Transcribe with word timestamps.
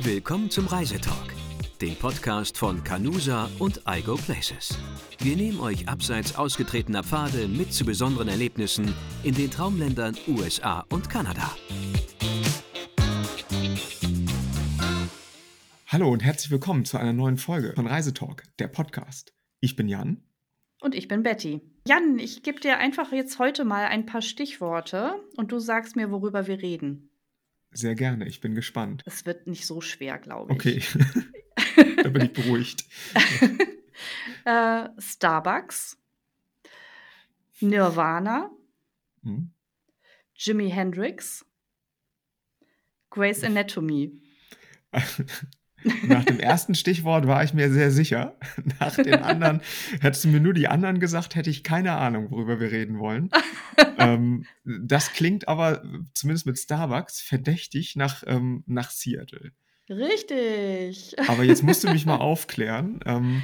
Willkommen 0.00 0.48
zum 0.48 0.68
Reisetalk, 0.68 1.34
dem 1.80 1.96
Podcast 1.96 2.56
von 2.56 2.84
Canusa 2.84 3.50
und 3.58 3.82
iGo 3.84 4.14
Places. 4.14 4.78
Wir 5.18 5.34
nehmen 5.34 5.58
euch 5.58 5.88
abseits 5.88 6.36
ausgetretener 6.36 7.02
Pfade 7.02 7.48
mit 7.48 7.72
zu 7.72 7.84
besonderen 7.84 8.28
Erlebnissen 8.28 8.94
in 9.24 9.34
den 9.34 9.50
Traumländern 9.50 10.16
USA 10.28 10.84
und 10.90 11.10
Kanada. 11.10 11.50
Hallo 15.88 16.12
und 16.12 16.22
herzlich 16.22 16.52
willkommen 16.52 16.84
zu 16.84 16.96
einer 16.96 17.12
neuen 17.12 17.36
Folge 17.36 17.72
von 17.74 17.88
Reisetalk, 17.88 18.44
der 18.60 18.68
Podcast. 18.68 19.34
Ich 19.58 19.74
bin 19.74 19.88
Jan. 19.88 20.22
Und 20.80 20.94
ich 20.94 21.08
bin 21.08 21.24
Betty. 21.24 21.60
Jan, 21.88 22.20
ich 22.20 22.44
gebe 22.44 22.60
dir 22.60 22.78
einfach 22.78 23.10
jetzt 23.10 23.40
heute 23.40 23.64
mal 23.64 23.86
ein 23.86 24.06
paar 24.06 24.22
Stichworte 24.22 25.14
und 25.36 25.50
du 25.50 25.58
sagst 25.58 25.96
mir, 25.96 26.12
worüber 26.12 26.46
wir 26.46 26.62
reden. 26.62 27.07
Sehr 27.70 27.94
gerne, 27.94 28.26
ich 28.26 28.40
bin 28.40 28.54
gespannt. 28.54 29.02
Es 29.06 29.26
wird 29.26 29.46
nicht 29.46 29.66
so 29.66 29.80
schwer, 29.80 30.18
glaube 30.18 30.52
ich. 30.52 30.58
Okay, 30.58 30.82
da 32.02 32.08
bin 32.08 32.22
ich 32.24 32.32
beruhigt. 32.32 32.84
äh, 34.44 34.88
Starbucks, 34.98 35.96
Nirvana, 37.60 38.50
Hm? 39.22 39.50
Jimi 40.34 40.70
Hendrix, 40.70 41.44
Grey's 43.10 43.42
Anatomy. 43.42 44.12
Nach 46.06 46.24
dem 46.24 46.40
ersten 46.40 46.74
Stichwort 46.74 47.26
war 47.26 47.44
ich 47.44 47.54
mir 47.54 47.70
sehr 47.70 47.90
sicher. 47.90 48.36
Nach 48.80 48.96
den 48.96 49.22
anderen, 49.22 49.60
hättest 50.00 50.24
du 50.24 50.28
mir 50.28 50.40
nur 50.40 50.54
die 50.54 50.68
anderen 50.68 51.00
gesagt, 51.00 51.34
hätte 51.34 51.50
ich 51.50 51.62
keine 51.62 51.92
Ahnung, 51.92 52.30
worüber 52.30 52.60
wir 52.60 52.72
reden 52.72 52.98
wollen. 52.98 53.30
ähm, 53.98 54.44
das 54.64 55.12
klingt 55.12 55.48
aber, 55.48 55.82
zumindest 56.14 56.46
mit 56.46 56.58
Starbucks, 56.58 57.20
verdächtig 57.20 57.96
nach, 57.96 58.24
ähm, 58.26 58.64
nach 58.66 58.90
Seattle. 58.90 59.52
Richtig. 59.88 61.16
Aber 61.28 61.44
jetzt 61.44 61.62
musst 61.62 61.84
du 61.84 61.90
mich 61.90 62.06
mal 62.06 62.16
aufklären. 62.20 63.00
Ähm, 63.06 63.42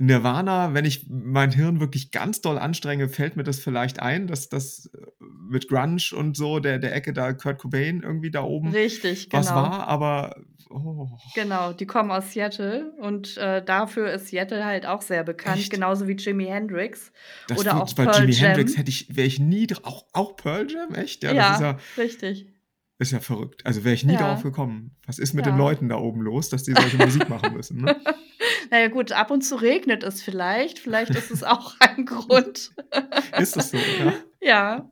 Nirvana, 0.00 0.74
wenn 0.74 0.84
ich 0.84 1.08
mein 1.08 1.50
Hirn 1.50 1.80
wirklich 1.80 2.12
ganz 2.12 2.40
doll 2.40 2.56
anstrenge, 2.56 3.08
fällt 3.08 3.36
mir 3.36 3.42
das 3.42 3.58
vielleicht 3.58 4.00
ein, 4.00 4.28
dass 4.28 4.48
das 4.48 4.90
äh, 4.94 5.06
mit 5.50 5.68
Grunge 5.68 6.02
und 6.14 6.36
so, 6.36 6.60
der, 6.60 6.78
der 6.78 6.94
Ecke 6.94 7.12
da 7.12 7.32
Kurt 7.32 7.58
Cobain 7.58 8.02
irgendwie 8.02 8.30
da 8.30 8.42
oben 8.42 8.68
Richtig, 8.70 9.28
genau. 9.28 9.42
was 9.42 9.50
war, 9.50 9.88
aber 9.88 10.36
oh, 10.70 11.08
Genau, 11.34 11.72
die 11.72 11.86
kommen 11.86 12.10
aus 12.10 12.32
Seattle 12.32 12.92
und 13.00 13.36
äh, 13.36 13.62
dafür 13.64 14.12
ist 14.12 14.28
Seattle 14.28 14.64
halt 14.64 14.86
auch 14.86 15.02
sehr 15.02 15.24
bekannt, 15.24 15.58
Echt? 15.58 15.70
genauso 15.70 16.06
wie 16.08 16.12
Jimi 16.12 16.46
Hendrix. 16.46 17.12
das 17.48 17.58
Oder 17.58 17.82
auch 17.82 17.92
bei 17.94 18.04
Pearl 18.04 18.20
Jimi 18.20 18.32
Jam. 18.32 18.46
Hendrix 18.50 18.76
hätte 18.76 18.90
ich, 18.90 19.14
wäre 19.16 19.26
ich 19.26 19.38
nie 19.38 19.66
drauf, 19.66 19.82
auch, 19.84 20.04
auch 20.12 20.36
Pearl 20.36 20.70
Jam, 20.70 20.94
echt? 20.94 21.22
Ja, 21.22 21.32
Ja, 21.32 21.48
das 21.48 21.54
ist 21.56 21.60
ja, 21.62 21.78
richtig. 22.02 22.46
ist 22.98 23.12
ja 23.12 23.20
verrückt. 23.20 23.64
Also 23.66 23.84
wäre 23.84 23.94
ich 23.94 24.04
nie 24.04 24.14
Ja. 24.14 24.20
drauf 24.20 24.42
gekommen. 24.42 24.96
Was 25.06 25.18
ist 25.18 25.34
mit 25.34 25.46
den 25.46 25.56
Leuten 25.56 25.88
da 25.88 25.96
oben 25.96 26.20
los, 26.20 26.48
dass 26.48 26.64
die 26.64 26.74
solche 26.74 26.96
Musik 26.98 27.28
machen 27.28 27.52
müssen? 27.54 27.80
Ne? 27.82 27.96
Naja 28.70 28.88
gut, 28.88 29.12
ab 29.12 29.30
und 29.30 29.42
zu 29.42 29.56
regnet 29.56 30.02
es 30.02 30.22
vielleicht. 30.22 30.78
Vielleicht 30.78 31.14
ist 31.14 31.30
es 31.30 31.42
auch 31.42 31.74
ein 31.80 32.04
Grund. 32.06 32.72
Ist 33.38 33.56
das 33.56 33.70
so, 33.70 33.78
ja? 33.78 34.12
Ja, 34.40 34.90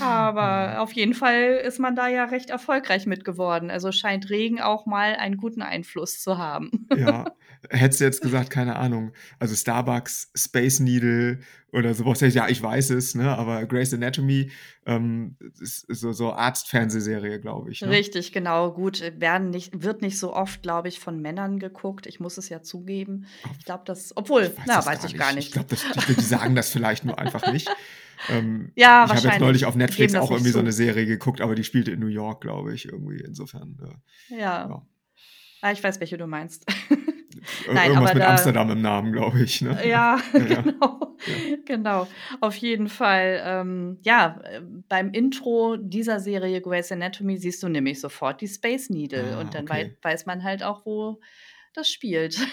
aber 0.00 0.80
auf 0.80 0.92
jeden 0.92 1.14
Fall 1.14 1.60
ist 1.64 1.78
man 1.78 1.96
da 1.96 2.08
ja 2.08 2.24
recht 2.24 2.50
erfolgreich 2.50 3.06
mit 3.06 3.24
geworden. 3.24 3.70
Also 3.70 3.92
scheint 3.92 4.28
Regen 4.28 4.60
auch 4.60 4.86
mal 4.86 5.14
einen 5.16 5.36
guten 5.36 5.62
Einfluss 5.62 6.20
zu 6.20 6.36
haben. 6.38 6.88
Ja, 6.96 7.32
hättest 7.70 8.00
du 8.00 8.04
jetzt 8.04 8.22
gesagt, 8.22 8.50
keine 8.50 8.76
Ahnung, 8.76 9.12
also 9.38 9.54
Starbucks, 9.54 10.32
Space 10.34 10.80
Needle 10.80 11.38
oder 11.72 11.94
sowas, 11.94 12.20
ja, 12.20 12.48
ich 12.48 12.62
weiß 12.62 12.90
es, 12.90 13.14
ne, 13.14 13.34
aber 13.34 13.64
Grey's 13.64 13.94
Anatomy 13.94 14.50
ähm, 14.84 15.36
ist 15.58 15.86
so, 15.88 16.12
so 16.12 16.32
Arzt-Fernsehserie, 16.34 17.40
glaube 17.40 17.70
ich. 17.70 17.80
Ne? 17.80 17.88
Richtig, 17.88 18.32
genau. 18.32 18.72
Gut, 18.72 19.02
werden 19.16 19.48
nicht, 19.48 19.82
wird 19.82 20.02
nicht 20.02 20.18
so 20.18 20.34
oft, 20.34 20.62
glaube 20.62 20.88
ich, 20.88 21.00
von 21.00 21.20
Männern 21.22 21.58
geguckt. 21.58 22.06
Ich 22.06 22.20
muss 22.20 22.36
es 22.36 22.50
ja 22.50 22.60
zugeben. 22.60 23.26
Ich 23.58 23.64
glaube, 23.64 23.84
das, 23.86 24.14
obwohl, 24.16 24.42
Ich 24.42 24.58
weiß 24.58 24.64
na, 24.66 24.76
das 24.76 24.86
weiß 24.86 25.04
ich 25.04 25.16
gar 25.16 25.32
nicht. 25.32 25.46
Ich 25.46 25.52
glaube, 25.52 25.74
die 26.08 26.20
sagen 26.20 26.54
das 26.54 26.70
vielleicht 26.70 27.06
nur 27.06 27.18
einfach 27.18 27.50
nicht. 27.50 27.70
Ähm, 28.28 28.72
Ja, 28.76 29.04
ich 29.04 29.10
habe 29.10 29.14
jetzt 29.14 29.24
wahrscheinlich. 29.24 29.40
neulich 29.40 29.64
auf 29.66 29.74
Netflix 29.76 30.14
auch 30.14 30.30
irgendwie 30.30 30.50
so 30.50 30.58
eine 30.58 30.72
Serie 30.72 31.06
geguckt, 31.06 31.40
aber 31.40 31.54
die 31.54 31.64
spielte 31.64 31.90
in 31.92 32.00
New 32.00 32.06
York, 32.06 32.40
glaube 32.42 32.74
ich, 32.74 32.86
irgendwie. 32.86 33.20
Insofern, 33.20 33.76
äh, 34.30 34.34
ja. 34.38 34.68
ja. 34.68 34.86
Ah, 35.60 35.72
ich 35.72 35.82
weiß, 35.82 36.00
welche 36.00 36.18
du 36.18 36.26
meinst. 36.26 36.66
Nein, 37.72 37.90
irgendwas 37.90 38.14
mit 38.14 38.22
da- 38.22 38.30
Amsterdam 38.30 38.70
im 38.70 38.82
Namen, 38.82 39.12
glaube 39.12 39.42
ich. 39.42 39.62
Ne? 39.62 39.78
Ja, 39.88 40.18
Ja. 40.32 40.62
genau. 40.62 41.16
Ja. 41.26 41.56
Genau. 41.64 42.08
Auf 42.40 42.54
jeden 42.56 42.88
Fall. 42.88 43.40
Ähm, 43.44 43.98
ja, 44.02 44.40
äh, 44.44 44.60
beim 44.88 45.10
Intro 45.12 45.76
dieser 45.76 46.20
Serie 46.20 46.60
Grey's 46.60 46.90
Anatomy 46.92 47.36
siehst 47.38 47.62
du 47.62 47.68
nämlich 47.68 48.00
sofort 48.00 48.40
die 48.40 48.48
Space 48.48 48.90
Needle 48.90 49.36
Ah, 49.36 49.40
und 49.40 49.54
dann 49.54 49.64
okay. 49.64 49.94
wei 50.02 50.10
weiß 50.10 50.26
man 50.26 50.42
halt 50.42 50.62
auch, 50.62 50.84
wo 50.84 51.20
das 51.74 51.88
spielt. 51.88 52.38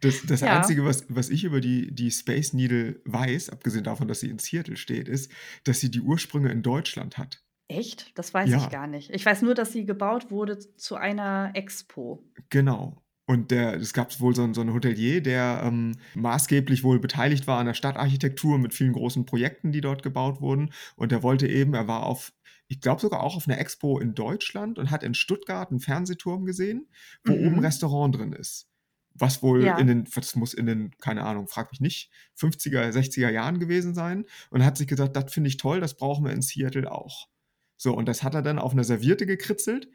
Das, 0.00 0.22
das 0.26 0.40
Ja. 0.42 0.56
Einzige, 0.58 0.84
was, 0.84 1.04
was 1.08 1.28
ich 1.28 1.42
über 1.44 1.60
die, 1.60 1.92
die 1.92 2.10
Space 2.12 2.52
Needle 2.52 3.00
weiß, 3.04 3.50
abgesehen 3.50 3.82
davon, 3.84 4.06
dass 4.06 4.20
sie 4.20 4.30
in 4.30 4.38
Seattle 4.38 4.76
steht, 4.76 5.08
ist, 5.08 5.30
dass 5.64 5.80
sie 5.80 5.90
die 5.90 6.00
Ursprünge 6.00 6.50
in 6.52 6.62
Deutschland 6.62 7.18
hat. 7.18 7.42
Echt? 7.68 8.16
Das 8.16 8.32
weiß 8.32 8.48
Ja. 8.48 8.58
ich 8.58 8.68
gar 8.70 8.86
nicht. 8.86 9.10
Ich 9.10 9.26
weiß 9.26 9.42
nur, 9.42 9.54
dass 9.54 9.72
sie 9.72 9.84
gebaut 9.84 10.30
wurde 10.30 10.58
zu 10.76 10.94
einer 10.94 11.50
Expo. 11.54 12.24
Genau. 12.48 13.02
Und 13.26 13.50
der, 13.50 13.74
es 13.74 13.92
gab 13.92 14.18
wohl 14.20 14.34
so, 14.36 14.42
einen- 14.44 14.54
so 14.54 14.60
einen 14.60 14.72
Hotelier, 14.72 15.20
der 15.20 15.62
ähm, 15.64 15.96
maßgeblich 16.14 16.84
wohl 16.84 16.98
beteiligt 17.00 17.46
war 17.46 17.58
an 17.58 17.66
der 17.66 17.74
Stadtarchitektur 17.74 18.58
mit 18.58 18.74
vielen 18.74 18.92
großen 18.92 19.26
Projekten, 19.26 19.72
die 19.72 19.80
dort 19.80 20.02
gebaut 20.02 20.40
wurden. 20.40 20.72
Und 20.96 21.12
der 21.12 21.22
wollte 21.22 21.46
eben, 21.48 21.74
er 21.74 21.88
war 21.88 22.04
auf, 22.04 22.32
ich 22.72 22.80
glaube 22.80 23.00
sogar 23.02 23.22
auch 23.22 23.36
auf 23.36 23.46
einer 23.46 23.58
Expo 23.58 23.98
in 23.98 24.14
Deutschland 24.14 24.78
und 24.78 24.90
hat 24.90 25.02
in 25.02 25.14
Stuttgart 25.14 25.70
einen 25.70 25.80
Fernsehturm 25.80 26.44
gesehen, 26.46 26.88
wo 27.24 27.34
Mhm. 27.34 27.46
oben 27.46 27.56
ein 27.58 27.64
Restaurant 27.64 28.16
drin 28.16 28.32
ist. 28.32 28.68
Was 29.14 29.42
wohl 29.42 29.62
Ja. 29.66 29.76
in 29.76 29.86
den, 29.88 30.04
das 30.14 30.34
muss 30.36 30.54
in 30.54 30.64
den, 30.66 30.90
keine 30.98 31.22
Ahnung, 31.24 31.46
frag 31.46 31.70
mich 31.70 31.80
nicht, 31.82 32.10
50er, 32.34 32.90
60er 32.92 33.28
Jahren 33.30 33.58
gewesen 33.60 33.94
sein. 33.94 34.24
Und 34.50 34.64
hat 34.64 34.78
sich 34.78 34.86
gesagt, 34.88 35.14
das 35.16 35.32
finde 35.32 35.48
ich 35.48 35.58
toll, 35.58 35.80
das 35.80 35.94
brauchen 35.96 36.24
wir 36.24 36.32
in 36.32 36.40
Seattle 36.42 36.90
auch. 36.90 37.28
So, 37.76 37.94
und 37.94 38.06
das 38.08 38.22
hat 38.22 38.34
er 38.34 38.42
dann 38.42 38.58
auf 38.58 38.72
einer 38.72 38.84
Serviette 38.84 39.26
gekritzelt. 39.26 39.88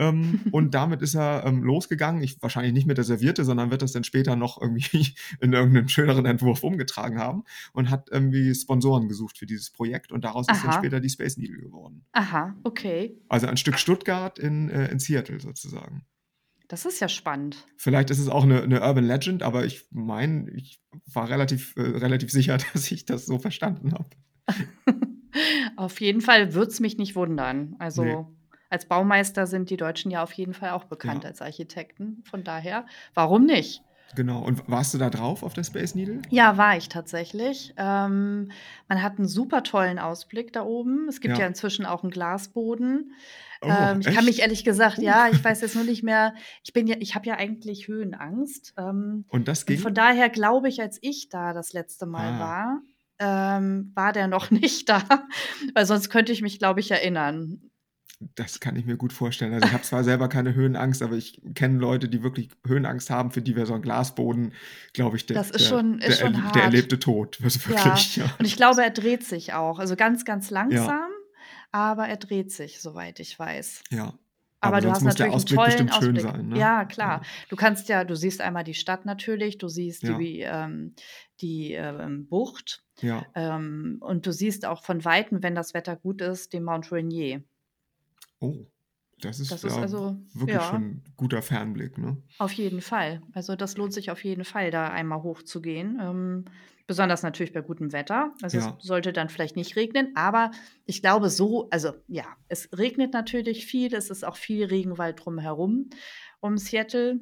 Ähm, 0.00 0.40
und 0.50 0.74
damit 0.74 1.02
ist 1.02 1.14
er 1.14 1.44
ähm, 1.46 1.62
losgegangen. 1.62 2.22
Ich, 2.22 2.42
wahrscheinlich 2.42 2.72
nicht 2.72 2.86
mit 2.86 2.96
der 2.96 3.04
Serviette, 3.04 3.44
sondern 3.44 3.70
wird 3.70 3.82
das 3.82 3.92
dann 3.92 4.02
später 4.02 4.34
noch 4.34 4.60
irgendwie 4.60 5.14
in 5.40 5.52
irgendeinem 5.52 5.88
schöneren 5.88 6.26
Entwurf 6.26 6.64
umgetragen 6.64 7.18
haben 7.18 7.44
und 7.72 7.90
hat 7.90 8.08
irgendwie 8.10 8.52
Sponsoren 8.54 9.08
gesucht 9.08 9.38
für 9.38 9.46
dieses 9.46 9.70
Projekt 9.70 10.10
und 10.10 10.24
daraus 10.24 10.48
ist 10.48 10.62
dann 10.62 10.70
Aha. 10.70 10.78
später 10.78 11.00
die 11.00 11.10
Space 11.10 11.36
Needle 11.36 11.58
geworden. 11.58 12.04
Aha, 12.12 12.56
okay. 12.64 13.18
Also 13.28 13.46
ein 13.46 13.58
Stück 13.58 13.78
Stuttgart 13.78 14.38
in, 14.38 14.70
äh, 14.70 14.90
in 14.90 14.98
Seattle 14.98 15.38
sozusagen. 15.38 16.06
Das 16.66 16.86
ist 16.86 17.00
ja 17.00 17.08
spannend. 17.08 17.66
Vielleicht 17.76 18.10
ist 18.10 18.20
es 18.20 18.28
auch 18.28 18.44
eine, 18.44 18.62
eine 18.62 18.80
Urban 18.80 19.04
Legend, 19.04 19.42
aber 19.42 19.64
ich 19.64 19.86
meine, 19.90 20.48
ich 20.50 20.80
war 21.12 21.28
relativ, 21.28 21.76
äh, 21.76 21.82
relativ 21.82 22.30
sicher, 22.30 22.56
dass 22.72 22.90
ich 22.90 23.04
das 23.04 23.26
so 23.26 23.38
verstanden 23.38 23.92
habe. 23.92 24.08
auf 25.76 26.00
jeden 26.00 26.22
Fall 26.22 26.54
würde 26.54 26.70
es 26.70 26.80
mich 26.80 26.96
nicht 26.96 27.16
wundern. 27.16 27.76
Also 27.78 28.04
Nee. 28.04 28.24
Als 28.70 28.86
Baumeister 28.86 29.46
sind 29.46 29.68
die 29.68 29.76
Deutschen 29.76 30.10
ja 30.10 30.22
auf 30.22 30.32
jeden 30.32 30.54
Fall 30.54 30.70
auch 30.70 30.84
bekannt 30.84 31.24
Ja. 31.24 31.30
als 31.30 31.42
Architekten. 31.42 32.22
Von 32.24 32.44
daher, 32.44 32.86
warum 33.14 33.44
nicht? 33.44 33.82
Genau. 34.16 34.40
Und 34.40 34.68
warst 34.68 34.92
du 34.92 34.98
da 34.98 35.08
drauf 35.08 35.44
auf 35.44 35.54
der 35.54 35.62
Space 35.62 35.94
Needle? 35.94 36.20
Ja, 36.30 36.56
war 36.56 36.76
ich 36.76 36.88
tatsächlich. 36.88 37.74
Ähm, 37.76 38.50
man 38.88 39.02
hat 39.02 39.18
einen 39.18 39.28
super 39.28 39.62
tollen 39.62 40.00
Ausblick 40.00 40.52
da 40.52 40.62
oben. 40.64 41.06
Es 41.08 41.20
gibt 41.20 41.34
Ja. 41.36 41.42
ja, 41.42 41.46
inzwischen 41.46 41.86
auch 41.86 42.02
einen 42.02 42.10
Glasboden. 42.10 43.12
Oh, 43.62 43.68
ähm, 43.68 44.00
ich 44.00 44.06
kann 44.06 44.16
echt? 44.16 44.24
mich 44.26 44.40
ehrlich 44.40 44.64
gesagt, 44.64 44.98
Uh. 44.98 45.02
ja, 45.02 45.28
ich 45.30 45.44
weiß 45.44 45.60
jetzt 45.60 45.76
nur 45.76 45.84
nicht 45.84 46.02
mehr. 46.02 46.34
Ich 46.64 46.72
bin 46.72 46.88
ja, 46.88 46.96
ich 46.98 47.14
habe 47.14 47.26
ja 47.26 47.34
eigentlich 47.36 47.86
Höhenangst. 47.86 48.74
Ähm, 48.76 49.26
Und 49.28 49.46
das 49.46 49.60
und 49.60 49.66
ging? 49.66 49.78
von 49.78 49.94
daher 49.94 50.28
glaube 50.28 50.68
ich, 50.68 50.80
als 50.80 50.98
ich 51.02 51.28
da 51.28 51.52
das 51.52 51.72
letzte 51.72 52.06
Mal 52.06 52.32
Ah. 52.34 52.40
war, 52.40 52.82
ähm, 53.58 53.92
war 53.94 54.12
der 54.12 54.26
noch 54.26 54.50
nicht 54.50 54.88
da, 54.88 55.02
weil 55.74 55.86
sonst 55.86 56.10
könnte 56.10 56.32
ich 56.32 56.42
mich, 56.42 56.58
glaube 56.58 56.80
ich, 56.80 56.90
erinnern. 56.90 57.69
Das 58.34 58.60
kann 58.60 58.76
ich 58.76 58.84
mir 58.84 58.96
gut 58.96 59.12
vorstellen. 59.12 59.52
Also 59.54 59.66
ich 59.66 59.72
habe 59.72 59.82
zwar 59.82 60.04
selber 60.04 60.28
keine 60.28 60.54
Höhenangst, 60.54 61.02
aber 61.02 61.16
ich 61.16 61.40
kenne 61.54 61.78
Leute, 61.78 62.08
die 62.08 62.22
wirklich 62.22 62.50
Höhenangst 62.66 63.08
haben, 63.10 63.30
für 63.30 63.40
die 63.42 63.56
wäre 63.56 63.66
so 63.66 63.74
ein 63.74 63.82
Glasboden, 63.82 64.52
glaube 64.92 65.16
ich, 65.16 65.26
der, 65.26 65.36
Das 65.36 65.50
ist 65.50 65.60
der, 65.60 65.68
schon- 65.76 65.98
ist 66.00 66.20
der, 66.20 66.26
schon 66.26 66.34
erle- 66.34 66.42
hart. 66.44 66.54
der 66.56 66.62
erlebte 66.64 66.98
Tod. 66.98 67.38
Also 67.44 67.66
wirklich, 67.68 68.16
ja. 68.16 68.24
Und 68.38 68.44
ich 68.44 68.56
glaube, 68.56 68.82
er 68.82 68.90
dreht 68.90 69.24
sich 69.24 69.54
auch. 69.54 69.78
Also 69.78 69.96
ganz, 69.96 70.24
ganz 70.24 70.50
langsam, 70.50 71.08
aber 71.72 72.08
er 72.08 72.16
dreht 72.16 72.52
sich, 72.52 72.80
soweit 72.80 73.20
ich 73.20 73.38
weiß. 73.38 73.82
ja. 73.90 74.12
Aber, 74.62 74.82
du 74.82 74.88
sonst 74.88 74.96
hast 74.96 75.04
muss 75.04 75.14
der 75.14 75.26
natürlich 75.28 75.36
Ausblick 75.36 75.58
einen 75.58 75.70
tollen 75.70 75.86
bestimmt 75.86 76.04
schön 76.04 76.16
Ausblick. 76.26 76.36
sein. 76.42 76.48
Ne? 76.50 76.58
Ja, 76.58 76.84
klar. 76.84 77.22
Du 77.48 77.56
kannst 77.56 77.88
ja, 77.88 78.04
du 78.04 78.14
siehst 78.14 78.42
einmal 78.42 78.62
die 78.62 78.74
Stadt 78.74 79.06
natürlich, 79.06 79.56
du 79.56 79.68
siehst 79.68 80.02
Ja. 80.02 80.18
die, 80.18 80.40
ähm, 80.40 80.94
die 81.40 81.72
ähm, 81.72 82.26
Bucht 82.28 82.82
Ja. 83.00 83.24
ähm, 83.34 83.96
und 84.02 84.26
du 84.26 84.32
siehst 84.34 84.66
auch 84.66 84.82
von 84.84 85.02
Weitem, 85.06 85.42
wenn 85.42 85.54
das 85.54 85.72
Wetter 85.72 85.96
gut 85.96 86.20
ist, 86.20 86.52
den 86.52 86.64
Mount 86.64 86.92
Rainier. 86.92 87.42
Oh, 88.42 88.66
Das 89.18 89.38
ist, 89.40 89.50
Das 89.50 89.64
ist 89.64 89.76
ja 89.76 89.82
also 89.82 90.16
wirklich 90.32 90.64
ja. 90.64 90.64
schon 90.64 90.82
'n 90.82 91.14
guter 91.16 91.42
Fernblick, 91.42 91.98
ne? 91.98 92.22
Auf 92.38 92.52
jeden 92.54 92.80
Fall. 92.80 93.20
Also, 93.34 93.54
das 93.54 93.76
lohnt 93.76 93.92
sich 93.92 94.10
auf 94.10 94.24
jeden 94.24 94.44
Fall, 94.44 94.70
da 94.70 94.88
einmal 94.88 95.22
hochzugehen. 95.22 95.98
Ähm, 96.00 96.44
besonders 96.86 97.22
natürlich 97.22 97.52
bei 97.52 97.60
gutem 97.60 97.92
Wetter. 97.92 98.32
Also, 98.40 98.56
es 98.58 98.64
Ja. 98.64 98.78
sollte 98.80 99.12
dann 99.12 99.28
vielleicht 99.28 99.56
nicht 99.56 99.76
regnen, 99.76 100.12
aber 100.16 100.50
ich 100.86 101.02
glaube 101.02 101.28
so 101.28 101.68
also, 101.70 101.92
ja, 102.08 102.24
es 102.48 102.70
regnet 102.76 103.12
natürlich 103.12 103.66
viel, 103.66 103.94
es 103.94 104.08
ist 104.08 104.24
auch 104.24 104.36
viel 104.36 104.64
Regenwald 104.64 105.22
drumherum 105.22 105.90
um 106.40 106.56
Seattle. 106.56 107.20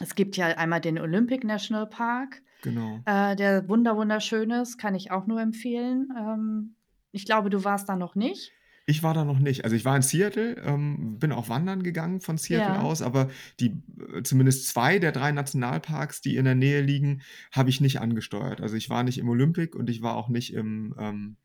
Es 0.00 0.14
gibt 0.16 0.36
ja 0.36 0.48
einmal 0.48 0.80
den 0.82 0.98
Olympic 0.98 1.46
National 1.46 1.88
Park, 1.88 2.42
Genau. 2.62 3.04
äh, 3.06 3.36
der 3.36 3.68
wunder 3.68 3.96
wunderschön 3.96 4.50
ist, 4.52 4.78
kann 4.78 4.94
ich 4.94 5.10
auch 5.12 5.26
nur 5.26 5.40
empfehlen. 5.40 6.08
Ähm, 6.18 6.76
ich 7.12 7.26
glaube, 7.26 7.50
du 7.50 7.64
warst 7.64 7.88
da 7.88 7.96
noch 7.96 8.14
nicht? 8.16 8.54
Ich 8.90 9.02
war 9.02 9.12
da 9.12 9.22
noch 9.26 9.38
nicht. 9.38 9.64
Also, 9.64 9.76
ich 9.76 9.84
war 9.84 9.94
in 9.96 10.00
Seattle, 10.02 10.54
ähm, 10.64 11.18
bin 11.18 11.30
auch 11.30 11.50
wandern 11.50 11.82
gegangen 11.82 12.22
von 12.22 12.38
Seattle 12.38 12.72
Ja. 12.74 12.80
aus, 12.80 13.02
aber 13.02 13.28
die 13.60 13.82
äh, 14.14 14.22
zumindest 14.22 14.66
2 14.68 14.98
der 14.98 15.12
3 15.12 15.32
Nationalparks, 15.32 16.22
die 16.22 16.36
in 16.36 16.46
der 16.46 16.54
Nähe 16.54 16.80
liegen, 16.80 17.20
habe 17.52 17.68
ich 17.68 17.82
nicht 17.82 18.00
angesteuert. 18.00 18.62
Also, 18.62 18.76
ich 18.76 18.88
war 18.88 19.02
nicht 19.02 19.18
im 19.18 19.28
Olympic 19.28 19.76
und 19.76 19.90
ich 19.90 20.00
war 20.00 20.16
auch 20.16 20.30
nicht 20.30 20.54
im, 20.54 20.94
ähm 20.98 21.36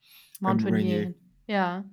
im 0.47 0.57
Mount 0.57 0.63
Rainier. 0.63 1.09
Rainier, 1.09 1.15
ja. 1.47 1.83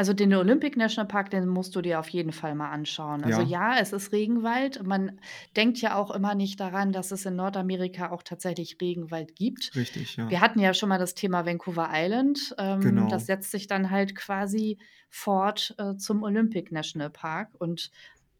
Also, 0.00 0.12
den 0.12 0.32
Olympic 0.32 0.78
National 0.78 1.08
Park, 1.08 1.30
den 1.30 1.48
musst 1.48 1.74
du 1.74 1.80
dir 1.82 1.98
auf 1.98 2.08
jeden 2.10 2.30
Fall 2.30 2.54
mal 2.54 2.70
anschauen. 2.70 3.24
Also, 3.24 3.42
Ja. 3.42 3.48
ja, 3.74 3.78
es 3.80 3.92
ist 3.92 4.12
Regenwald. 4.12 4.84
Man 4.86 5.18
denkt 5.56 5.78
ja 5.80 5.96
auch 5.96 6.12
immer 6.12 6.36
nicht 6.36 6.60
daran, 6.60 6.92
dass 6.92 7.10
es 7.10 7.26
in 7.26 7.34
Nordamerika 7.34 8.10
auch 8.12 8.22
tatsächlich 8.22 8.76
Regenwald 8.80 9.34
gibt. 9.34 9.72
Richtig, 9.74 10.14
ja. 10.16 10.30
Wir 10.30 10.40
hatten 10.40 10.60
ja 10.60 10.72
schon 10.72 10.88
mal 10.88 10.98
das 10.98 11.14
Thema 11.14 11.44
Vancouver 11.46 11.88
Island. 11.92 12.54
Ähm, 12.58 12.80
Genau. 12.80 13.08
das 13.08 13.26
setzt 13.26 13.50
sich 13.50 13.66
dann 13.66 13.90
halt 13.90 14.14
quasi 14.14 14.78
fort, 15.10 15.74
äh, 15.78 15.96
zum 15.96 16.22
Olympic 16.22 16.72
National 16.72 17.10
Park 17.10 17.50
und, 17.58 17.90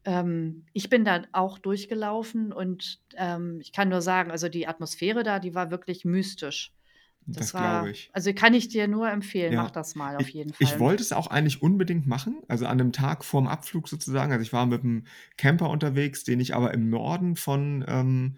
ähm, 0.05 0.65
ich 0.71 0.89
bin 0.89 1.03
da 1.03 1.23
auch 1.33 1.59
durchgelaufen 1.59 2.53
und, 2.53 2.99
ähm, 3.17 3.59
ich 3.59 3.73
kann 3.73 3.89
nur 3.89 4.01
sagen, 4.01 4.31
also, 4.31 4.47
die 4.47 4.65
Atmosphäre 4.65 5.23
da, 5.23 5.39
die 5.39 5.55
war 5.55 5.71
wirklich 5.71 6.05
mystisch. 6.05 6.71
Das 7.35 7.53
Das 7.53 7.55
glaube 7.55 7.89
ich. 7.91 8.11
also, 8.11 8.33
kann 8.33 8.53
ich 8.55 8.69
dir 8.69 8.87
nur 8.87 9.09
empfehlen, 9.09 9.55
mach 9.55 9.69
Ja. 9.69 9.71
das 9.71 9.95
mal 9.95 10.17
auf 10.17 10.29
Ich 10.29 10.33
jeden 10.33 10.53
ich 10.61 10.77
Fall. 10.77 10.79
wollte 10.79 11.01
es 11.01 11.13
auch 11.13 11.27
eigentlich 11.27 11.61
unbedingt 11.61 12.05
machen, 12.05 12.41
also, 12.49 12.65
an 12.67 12.77
'nem 12.77 12.91
Tag 12.91 13.23
vorm 13.23 13.47
Abflug 13.47 13.87
sozusagen. 13.87 14.31
Also, 14.33 14.43
ich 14.43 14.51
war 14.53 14.65
mit'm 14.65 15.03
Camper 15.37 15.69
unterwegs, 15.69 16.23
den 16.25 16.39
ich 16.41 16.53
aber 16.55 16.73
im 16.73 16.89
Norden 16.89 17.35
von, 17.35 17.83
ähm 17.87 18.37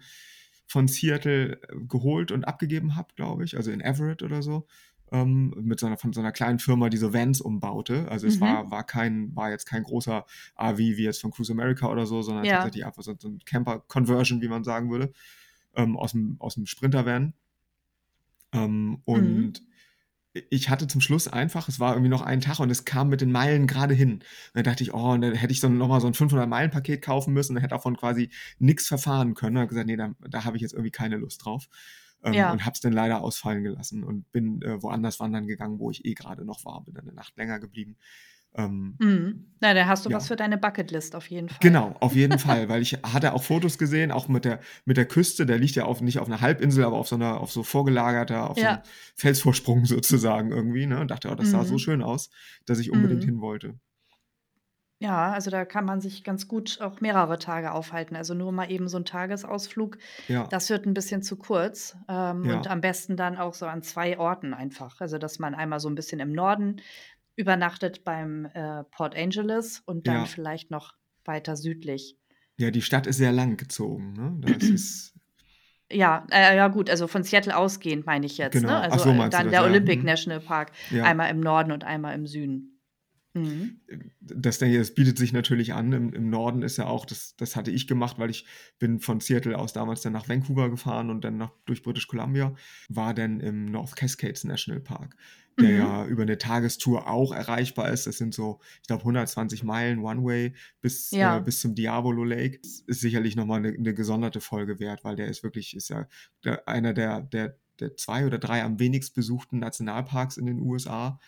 von 0.68 0.88
Seattle, 0.88 1.60
äh, 1.62 1.76
geholt 1.86 2.30
und 2.32 2.44
abgegeben 2.44 2.96
habe, 2.96 3.08
glaube 3.16 3.44
ich, 3.44 3.56
also, 3.56 3.70
in 3.72 3.80
Everett 3.82 4.22
oder 4.22 4.40
so, 4.42 4.66
ähm, 5.12 5.52
mit 5.60 5.80
so 5.80 5.86
'ner 5.88 5.98
von 5.98 6.12
so 6.14 6.22
'ner 6.22 6.32
kleinen 6.32 6.60
Firma, 6.60 6.88
die 6.88 6.96
so 6.98 7.12
Vans 7.12 7.40
umbaute. 7.42 8.08
Also, 8.08 8.26
es 8.28 8.40
Mhm. 8.40 8.40
war 8.40 8.70
war 8.70 8.84
kein 8.86 9.34
war 9.36 9.50
jetzt 9.50 9.66
kein 9.66 9.82
großer 9.82 10.24
AW 10.54 10.78
wie 10.96 11.02
jetzt 11.04 11.20
von 11.20 11.30
Cruise 11.32 11.52
America 11.52 11.88
oder 11.90 12.06
so, 12.06 12.22
sondern 12.22 12.44
Ja. 12.44 12.72
tatsächlich 12.72 12.86
einfach 12.86 13.02
so 13.02 13.14
so 13.18 13.28
'n 13.28 13.40
Camper-Conversion, 13.44 14.40
wie 14.42 14.48
man 14.48 14.64
sagen 14.64 14.90
würde, 14.90 15.12
ähm, 15.76 15.96
aus'm 15.98 16.38
aus'm 16.38 16.66
Sprinter-Van. 16.66 17.34
Ähm, 18.52 19.00
Mhm. 19.12 19.52
und 19.54 19.62
i 20.36 20.42
ich 20.50 20.70
hatte 20.70 20.86
zum 20.88 21.00
Schluss 21.02 21.28
einfach 21.28 21.68
es 21.68 21.80
war 21.80 21.92
irgendwie 21.94 22.10
noch 22.10 22.22
ein 22.22 22.40
Tag 22.42 22.60
und 22.60 22.70
es 22.70 22.84
kam 22.86 23.08
mit 23.10 23.20
den 23.22 23.32
Meilen 23.32 23.66
grade 23.68 23.94
hin. 23.94 24.14
Und 24.14 24.22
dann 24.54 24.64
dachte 24.64 24.84
ich: 24.84 24.94
„Oh, 24.94 25.12
und 25.12 25.22
dann 25.22 25.34
hätte 25.34 25.52
ich 25.52 25.60
so 25.60 25.68
noch 25.70 25.88
mal 25.88 26.00
so 26.00 26.08
'n 26.08 26.14
500-Meilen-Paket 26.14 27.02
kaufen 27.02 27.34
müssen 27.34 27.56
und 27.56 27.62
hätte 27.62 27.70
davon 27.74 27.96
quasi 27.98 28.30
nix 28.60 28.88
verfahren 28.88 29.34
können.“ 29.34 29.58
Habe 29.58 29.68
gesagt: 29.68 29.86
„Ne, 29.88 29.96
da 29.98 30.14
da 30.28 30.44
habe 30.44 30.56
ich 30.58 30.62
jetzt 30.62 30.74
irgendwie 30.74 30.90
keine 30.92 31.16
Lust 31.18 31.44
drauf.“ 31.44 31.68
Ähm, 32.24 32.48
Ja. 32.48 32.52
und 32.52 32.64
habe 32.66 32.74
es 32.74 32.80
dann 32.82 32.92
leider 32.94 33.22
ausfallen 33.22 33.64
gelassen 33.64 34.04
und 34.04 34.30
bin, 34.32 34.62
äh, 34.62 34.82
woanders 34.82 35.20
wandern 35.20 35.46
gegangen, 35.48 35.78
wo 35.80 35.90
ich 35.90 36.04
eh 36.06 36.14
grade 36.14 36.44
noch 36.46 36.64
war, 36.66 36.84
bin 36.84 36.94
dann 36.94 37.06
'ne 37.06 37.12
Nacht 37.14 37.36
länger 37.38 37.60
geblieben. 37.60 37.96
Ähm 38.54 39.00
Mhm. 39.00 39.54
Na, 39.60 39.74
da 39.74 39.86
hast 39.86 40.04
du 40.06 40.12
was 40.12 40.26
ja. 40.26 40.28
für 40.28 40.36
deine 40.36 40.58
Bucketlist 40.58 41.14
auf 41.16 41.28
jeden 41.30 41.48
Fall. 41.48 41.60
Genau, 41.60 41.94
auf 42.00 42.14
jeden 42.14 42.38
Fall, 42.38 42.68
weil 42.68 42.82
ich 42.82 42.92
hatte 43.04 43.32
auch 43.34 43.42
Fotos 43.42 43.78
gesehen, 43.78 44.10
auch 44.10 44.28
mit 44.28 44.44
der 44.44 44.60
mit 44.84 44.96
der 44.96 45.06
Küste. 45.06 45.44
Der 45.46 45.58
liegt 45.58 45.74
ja 45.76 45.84
auf 45.84 46.00
nicht 46.00 46.18
auf 46.18 46.28
'ner 46.28 46.40
Halbinsel, 46.40 46.84
aber 46.84 46.96
auf 46.96 47.08
so 47.08 47.16
'ner 47.16 47.40
auf 47.40 47.52
so 47.52 47.62
vorgelagerter 47.62 48.48
auf 48.50 48.58
so 48.58 48.66
'nem 48.68 48.80
Ja. 48.80 48.92
Felsvorsprung 49.16 49.84
sozusagen 49.86 50.50
irgendwie, 50.50 50.86
ne? 50.86 51.00
Und 51.00 51.10
dachte: 51.10 51.30
„Oh, 51.30 51.34
das 51.34 51.50
sah 51.50 51.64
so 51.64 51.78
Mhm. 51.78 51.78
schön 51.78 52.02
aus, 52.02 52.30
dass 52.64 52.78
ich 52.78 52.90
unbedingt 52.90 53.24
Mhm. 53.24 53.24
hin 53.24 53.40
wollte.“ 53.40 53.74
Ja, 55.00 55.32
also, 55.32 55.50
da 55.50 55.64
kann 55.64 55.84
man 55.84 56.00
sich 56.00 56.22
ganz 56.22 56.46
gut 56.46 56.80
auch 56.80 57.00
mehrere 57.00 57.38
Tage 57.38 57.72
aufhalten. 57.72 58.14
Also, 58.14 58.34
nur 58.34 58.52
mal 58.52 58.70
eben 58.70 58.86
so 58.88 58.98
'n 58.98 59.04
Tagesausflug, 59.04 59.98
Ja. 60.28 60.48
das 60.48 60.70
wird 60.70 60.86
'n 60.86 60.94
bisschen 60.94 61.22
zu 61.22 61.36
kurz. 61.36 61.96
Ähm, 62.08 62.50
und 62.50 62.68
Ja. 62.68 62.68
am 62.68 62.80
besten 62.80 63.16
dann 63.16 63.36
auch 63.36 63.54
so 63.54 63.66
an 63.66 63.82
2 63.82 64.16
Orten 64.18 64.54
einfach. 64.54 65.00
Also, 65.00 65.18
dass 65.18 65.40
man 65.40 65.56
einmal 65.56 65.80
so 65.80 65.88
'n 65.88 65.96
bisschen 65.96 66.20
im 66.20 66.30
Norden 66.32 66.76
übernachtet 67.36 68.04
beim, 68.04 68.46
äh, 68.54 68.84
Port 68.84 69.16
Angeles 69.16 69.80
und 69.86 70.06
dann 70.06 70.16
Ja. 70.16 70.24
vielleicht 70.26 70.70
noch 70.70 70.94
weiter 71.24 71.56
südlich. 71.56 72.16
Ja, 72.58 72.70
die 72.70 72.82
Stadt 72.82 73.06
ist 73.06 73.16
sehr 73.16 73.32
lang 73.32 73.56
gezogen, 73.56 74.12
ne? 74.12 74.38
Ist 74.60 75.14
Ja, 75.90 76.26
äh, 76.30 76.56
ja 76.56 76.68
gut, 76.68 76.88
also, 76.90 77.06
von 77.06 77.22
Seattle 77.22 77.56
ausgehend 77.56 78.06
meine 78.06 78.26
ich 78.26 78.38
jetzt, 78.38 78.54
ne? 78.54 78.60
Genau. 78.60 78.74
Ach 78.74 78.82
Also, 78.84 78.98
so, 79.04 79.10
äh, 79.10 79.28
dann 79.30 79.50
der 79.50 79.60
ja. 79.60 79.66
Olympic 79.66 79.98
Mhm. 80.00 80.06
National 80.06 80.40
Park, 80.40 80.72
Ja. 80.90 81.04
einmal 81.04 81.30
im 81.30 81.40
Norden 81.40 81.72
und 81.72 81.84
einmal 81.84 82.14
im 82.14 82.26
Süden. 82.26 82.80
Mhm. 83.34 83.80
Das 84.20 84.58
denke 84.58 84.74
ich, 84.74 84.80
das 84.80 84.94
bietet 84.94 85.16
sich 85.16 85.32
natürlich 85.32 85.72
an. 85.72 85.92
Im 85.92 86.12
im 86.12 86.28
Norden 86.28 86.62
ist 86.62 86.76
ja 86.76 86.86
auch 86.86 87.06
das 87.06 87.34
das 87.36 87.56
hatte 87.56 87.70
ich 87.70 87.86
gemacht, 87.86 88.18
weil 88.18 88.28
ich 88.28 88.44
bin 88.78 89.00
von 89.00 89.20
Seattle 89.20 89.58
aus 89.58 89.72
damals 89.72 90.02
dann 90.02 90.12
nach 90.12 90.28
Vancouver 90.28 90.68
gefahren 90.68 91.08
und 91.08 91.24
dann 91.24 91.38
nach 91.38 91.50
durch 91.64 91.82
British 91.82 92.08
Columbia, 92.08 92.54
war 92.90 93.14
dann 93.14 93.40
im 93.40 93.64
North 93.64 93.96
Cascades 93.96 94.44
National 94.44 94.80
Park, 94.82 95.16
der 95.60 95.70
Mhm. 95.70 95.72
ja 95.72 96.06
über 96.06 96.24
'ne 96.24 96.38
Tagestour 96.38 97.08
auch 97.08 97.32
erreichbar 97.32 97.90
ist. 97.90 98.06
Das 98.06 98.18
sind 98.18 98.34
so, 98.34 98.60
ich 98.82 98.86
glaube, 98.88 99.04
120 99.04 99.62
Meilen 99.64 100.00
One 100.00 100.24
Way 100.24 100.54
bis, 100.80 101.16
äh 101.20 101.40
Ja. 101.40 101.44
bis 101.44 101.60
zum 101.60 101.74
Diabolo 101.74 102.24
Lake. 102.24 102.58
Das 102.62 102.80
ist 102.86 103.00
sicherlich 103.00 103.36
noch 103.36 103.46
mal 103.46 103.60
'ne 103.60 103.72
'ne 103.78 103.94
gesonderte 103.94 104.40
Folge 104.40 104.78
wert, 104.80 105.04
weil 105.04 105.16
der 105.16 105.28
ist 105.28 105.42
wirklich 105.42 105.76
ist 105.76 105.88
ja 105.90 106.06
einer 106.66 106.92
der 106.94 107.20
der 107.22 107.58
der 107.80 107.96
2 107.96 108.26
oder 108.26 108.38
3 108.38 108.62
am 108.62 108.78
wenigst 108.78 109.14
besuchten 109.14 109.58
Nationalparks 109.58 110.36
in 110.36 110.46
den 110.46 110.60
USA. 110.60 111.18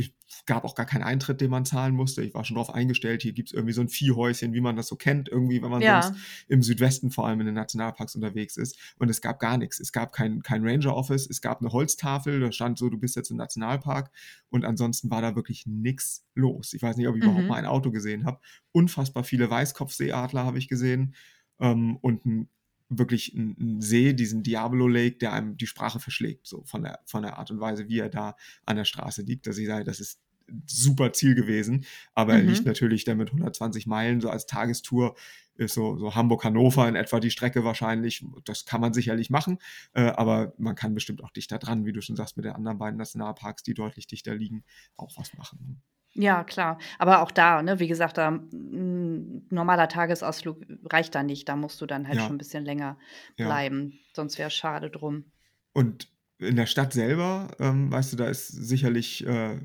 Ich 0.00 0.14
es 0.28 0.44
gab 0.46 0.64
auch 0.64 0.76
gar 0.76 0.86
keinen 0.86 1.02
Eintritt, 1.02 1.40
den 1.40 1.50
man 1.50 1.64
zahlen 1.64 1.92
musste. 1.94 2.22
Ich 2.22 2.32
war 2.32 2.44
schon 2.44 2.54
drauf 2.54 2.72
eingestellt, 2.72 3.22
hier 3.22 3.32
gibt's 3.32 3.50
irgendwie 3.52 3.72
so 3.72 3.80
'n 3.82 3.88
Viehhäuschen, 3.88 4.52
wie 4.54 4.60
man 4.60 4.76
das 4.76 4.86
so 4.86 4.94
kennt 4.94 5.28
irgendwie, 5.28 5.60
wenn 5.60 5.70
man 5.72 5.84
sonst 5.84 6.14
Ja. 6.14 6.28
im 6.46 6.62
Südwesten 6.62 7.10
vor 7.10 7.26
allem 7.26 7.40
in 7.40 7.46
den 7.46 7.56
Nationalparks 7.56 8.14
unterwegs 8.14 8.56
ist. 8.56 8.78
Und 8.98 9.08
es 9.10 9.20
gab 9.20 9.40
gar 9.40 9.58
nix. 9.58 9.80
Es 9.80 9.90
gab 9.92 10.12
kein 10.12 10.40
kein 10.42 10.64
Ranger 10.64 10.94
Office, 10.94 11.26
es 11.28 11.40
gab 11.40 11.62
'ne 11.62 11.72
Holztafel, 11.72 12.38
da 12.38 12.52
stand 12.52 12.78
so: 12.78 12.88
„Du 12.90 12.98
bist 12.98 13.16
jetzt 13.16 13.30
im 13.32 13.36
Nationalpark.“ 13.38 14.10
Und 14.50 14.64
ansonsten 14.64 15.10
war 15.10 15.20
da 15.20 15.34
wirklich 15.34 15.66
nix 15.66 16.24
los. 16.36 16.74
Ich 16.74 16.82
weiß 16.82 16.96
nicht, 16.96 17.08
ob 17.08 17.16
ich 17.16 17.20
überhaupt 17.22 17.48
Mhm. 17.48 17.48
mal 17.48 17.56
ein 17.56 17.66
Auto 17.66 17.90
gesehen 17.90 18.24
habe. 18.24 18.38
Unfassbar 18.72 19.24
viele 19.24 19.50
Weißkopfseeadler 19.50 20.44
habe 20.44 20.58
ich 20.58 20.68
gesehen, 20.68 21.14
ähm, 21.60 21.96
und 22.02 22.24
'n 22.24 22.48
wirklich 22.88 23.34
'n 23.34 23.56
'n 23.58 23.80
See, 23.82 24.14
diesen 24.14 24.42
Diabolo 24.42 24.88
Lake, 24.88 25.18
der 25.18 25.32
einem 25.32 25.56
die 25.56 25.66
Sprache 25.66 26.00
verschlägt, 26.00 26.46
so 26.46 26.64
von 26.64 26.82
der 26.82 27.00
von 27.06 27.22
der 27.22 27.38
Art 27.38 27.50
und 27.50 27.60
Weise, 27.60 27.88
wie 27.88 27.98
er 27.98 28.08
da 28.10 28.36
an 28.66 28.76
der 28.76 28.84
Straße 28.84 29.22
liegt, 29.22 29.46
dass 29.46 29.58
ich 29.58 29.66
sage, 29.66 29.84
das 29.84 30.00
ist 30.00 30.20
super 30.66 31.12
Ziel 31.12 31.34
gewesen. 31.34 31.84
Aber 32.14 32.34
er 32.34 32.42
liegt 32.42 32.64
Mhm. 32.64 32.66
natürlich 32.66 33.04
dann 33.04 33.18
mit 33.18 33.32
120 33.32 33.86
Meilen 33.86 34.20
so 34.20 34.30
als 34.30 34.46
Tagestour 34.46 35.14
ist 35.56 35.74
so 35.74 35.98
so 35.98 36.14
Hamburg-Hannover 36.14 36.88
in 36.88 36.94
etwa 36.96 37.20
die 37.20 37.30
Strecke 37.30 37.64
wahrscheinlich. 37.64 38.24
Das 38.44 38.64
kann 38.64 38.80
man 38.80 38.94
sicherlich 38.94 39.28
machen, 39.30 39.58
äh, 39.92 40.02
aber 40.02 40.54
man 40.58 40.74
kann 40.76 40.94
bestimmt 40.94 41.22
auch 41.22 41.30
dichter 41.30 41.58
dran, 41.58 41.84
wie 41.84 41.92
du 41.92 42.00
schon 42.00 42.16
sagst, 42.16 42.36
mit 42.36 42.46
den 42.46 42.52
anderen 42.52 42.78
beiden 42.78 42.96
Nationalparks, 42.98 43.62
die 43.64 43.74
deutlich 43.74 44.06
dichter 44.06 44.34
liegen, 44.36 44.64
auch 44.96 45.16
was 45.18 45.34
machen? 45.34 45.82
Ja, 46.16 46.42
klar. 46.44 46.78
Aber 46.98 47.22
auch 47.22 47.30
da, 47.30 47.62
ne, 47.62 47.78
wie 47.80 47.86
gesagt, 47.86 48.16
da 48.18 48.28
'n 48.30 49.46
normaler 49.50 49.88
Tagesausflug 49.88 50.62
reicht 50.84 51.14
da 51.14 51.22
nicht. 51.22 51.48
Da 51.48 51.56
musst 51.56 51.80
du 51.80 51.86
dann 51.86 52.08
halt 52.08 52.22
schon 52.22 52.36
'n 52.36 52.38
Ja. 52.38 52.38
bisschen 52.38 52.64
länger 52.64 52.98
Ja. 53.38 53.46
bleiben, 53.48 54.00
sonst 54.14 54.38
wär's 54.38 54.54
schade 54.54 54.90
drum. 54.90 55.30
Und 55.76 56.08
in 56.38 56.56
der 56.56 56.66
Stadt 56.66 56.92
selber, 56.92 57.48
ähm, 57.58 57.90
weißt 57.90 58.12
du, 58.12 58.16
da 58.16 58.28
ist 58.28 58.46
sicherlich, 58.48 59.26
äh, 59.26 59.58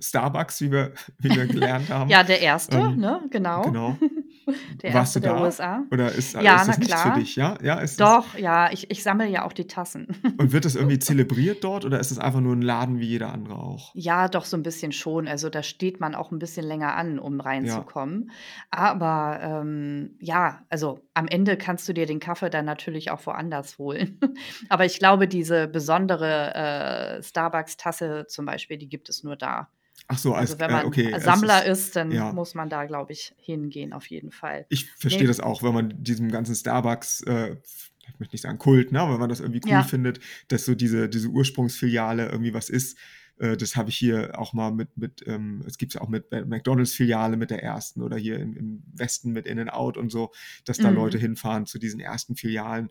Starbucks, 0.00 0.60
wie 0.62 0.70
wir 0.72 0.94
wie 1.18 1.34
wir 1.34 1.46
gelernt 1.48 1.90
haben. 1.90 2.16
Ja, 2.16 2.22
der 2.24 2.40
1., 2.42 2.96
Ähm, 2.96 2.96
ne, 2.96 3.22
genau. 3.30 3.62
genau. 3.62 4.00
Der 4.82 4.92
Warst 4.92 5.14
1. 5.14 5.16
du 5.16 5.20
der 5.20 5.34
da? 5.34 5.36
USA. 5.36 5.84
Oder 5.90 6.12
ist 6.12 6.34
Ja, 6.36 6.54
ist 6.54 6.66
das 6.66 6.78
nichts 6.78 7.00
für 7.02 7.12
dich, 7.12 7.36
ja? 7.36 7.58
Ja, 7.62 7.80
ist 7.80 8.00
das 8.00 8.18
Doch, 8.18 8.36
ja, 8.36 8.70
ich 8.72 8.90
ich 8.90 9.02
sammle 9.02 9.26
ja 9.28 9.44
auch 9.44 9.52
die 9.52 9.66
Tassen. 9.66 10.08
Und 10.40 10.52
wird 10.52 10.64
das 10.64 10.76
irgendwie 10.76 11.00
zelebriert 11.00 11.64
dort 11.64 11.84
oder 11.84 11.98
ist 11.98 12.12
das 12.12 12.20
einfach 12.20 12.40
nur 12.40 12.52
'n 12.54 12.62
Laden 12.62 13.00
wie 13.00 13.06
jeder 13.06 13.32
andere 13.32 13.56
auch? 13.56 13.96
Ja, 13.96 14.28
doch 14.28 14.44
so 14.44 14.56
'n 14.56 14.62
bisschen 14.62 14.92
schon. 14.92 15.26
Also, 15.28 15.48
da 15.48 15.62
steht 15.62 15.98
man 15.98 16.14
auch 16.14 16.30
'n 16.30 16.38
bisschen 16.38 16.64
länger 16.66 16.94
an, 16.94 17.18
um 17.18 17.40
Ja. 17.60 17.88
reinzukommen. 17.88 18.30
Aber, 18.70 19.38
ähm, 19.42 20.16
ja, 20.20 20.66
also, 20.68 21.00
am 21.14 21.26
Ende 21.26 21.56
kannst 21.56 21.88
du 21.88 21.94
dir 21.94 22.04
den 22.06 22.20
Kaffee 22.20 22.50
dann 22.50 22.66
natürlich 22.66 23.10
auch 23.10 23.24
woanders 23.26 23.78
holen. 23.78 24.20
Aber 24.68 24.84
ich 24.84 24.98
glaube, 24.98 25.26
diese 25.26 25.68
besondere, 25.68 26.54
äh, 27.18 27.22
Starbucks-Tasse 27.22 28.26
zum 28.28 28.44
Beispiel, 28.44 28.76
die 28.76 28.88
gibt 28.90 29.08
es 29.08 29.22
nur 29.22 29.36
da. 29.36 29.68
Ach 30.10 30.18
so, 30.18 30.34
als 30.34 30.52
Also, 30.52 30.60
wenn 30.60 30.70
äh, 30.70 30.72
man 30.72 30.86
okay, 30.86 31.12
es 31.12 31.22
Sammler 31.22 31.64
ist 31.66 31.88
ist, 31.88 31.96
dann 31.96 32.10
ja. 32.10 32.32
muss 32.32 32.54
man 32.54 32.70
da, 32.70 32.86
glaube 32.86 33.12
ich, 33.12 33.34
hingehen 33.38 33.92
auf 33.92 34.06
jeden 34.06 34.30
Fall. 34.32 34.64
Ich 34.70 34.90
verstehe 34.92 35.22
Ne 35.22 35.28
das 35.28 35.40
auch, 35.40 35.62
wenn 35.62 35.74
man 35.74 36.02
diesem 36.02 36.30
ganzen 36.30 36.54
Starbucks, 36.54 37.22
äh, 37.26 37.56
ich 38.10 38.18
möchte 38.18 38.34
nicht 38.34 38.42
sagen 38.42 38.58
Kult, 38.58 38.90
ne, 38.90 39.00
aber 39.00 39.12
wenn 39.12 39.20
man 39.20 39.28
das 39.28 39.40
irgendwie 39.40 39.60
cool 39.64 39.72
Ja. 39.72 39.82
findet, 39.82 40.20
dass 40.48 40.64
so 40.64 40.74
diese 40.74 41.10
diese 41.10 41.28
Ursprungsfiliale 41.28 42.28
irgendwie 42.30 42.54
was 42.54 42.70
ist. 42.70 42.96
Äh, 43.40 43.56
das 43.56 43.76
habe 43.76 43.90
ich 43.90 43.96
hier 43.96 44.38
auch 44.38 44.52
mal 44.52 44.70
mit, 44.72 44.96
mit 44.96 45.24
ähm, 45.26 45.62
es 45.66 45.78
gibt 45.78 45.94
es 45.94 46.00
auch 46.00 46.08
mit 46.08 46.30
McDonalds-Filiale 46.30 47.36
mit 47.36 47.50
der 47.50 47.62
ersten 47.62 48.02
oder 48.02 48.16
hier 48.16 48.38
im, 48.40 48.56
im 48.56 48.82
Westen 48.92 49.32
mit 49.32 49.46
In-N-Out 49.46 49.96
und 49.96 50.10
so, 50.10 50.32
dass 50.64 50.80
da 50.80 50.88
Mhm. 50.88 50.88
Leute 50.90 51.18
hinfahren 51.18 51.66
zu 51.66 51.78
diesen 51.78 52.00
ersten 52.00 52.36
Filialen. 52.36 52.90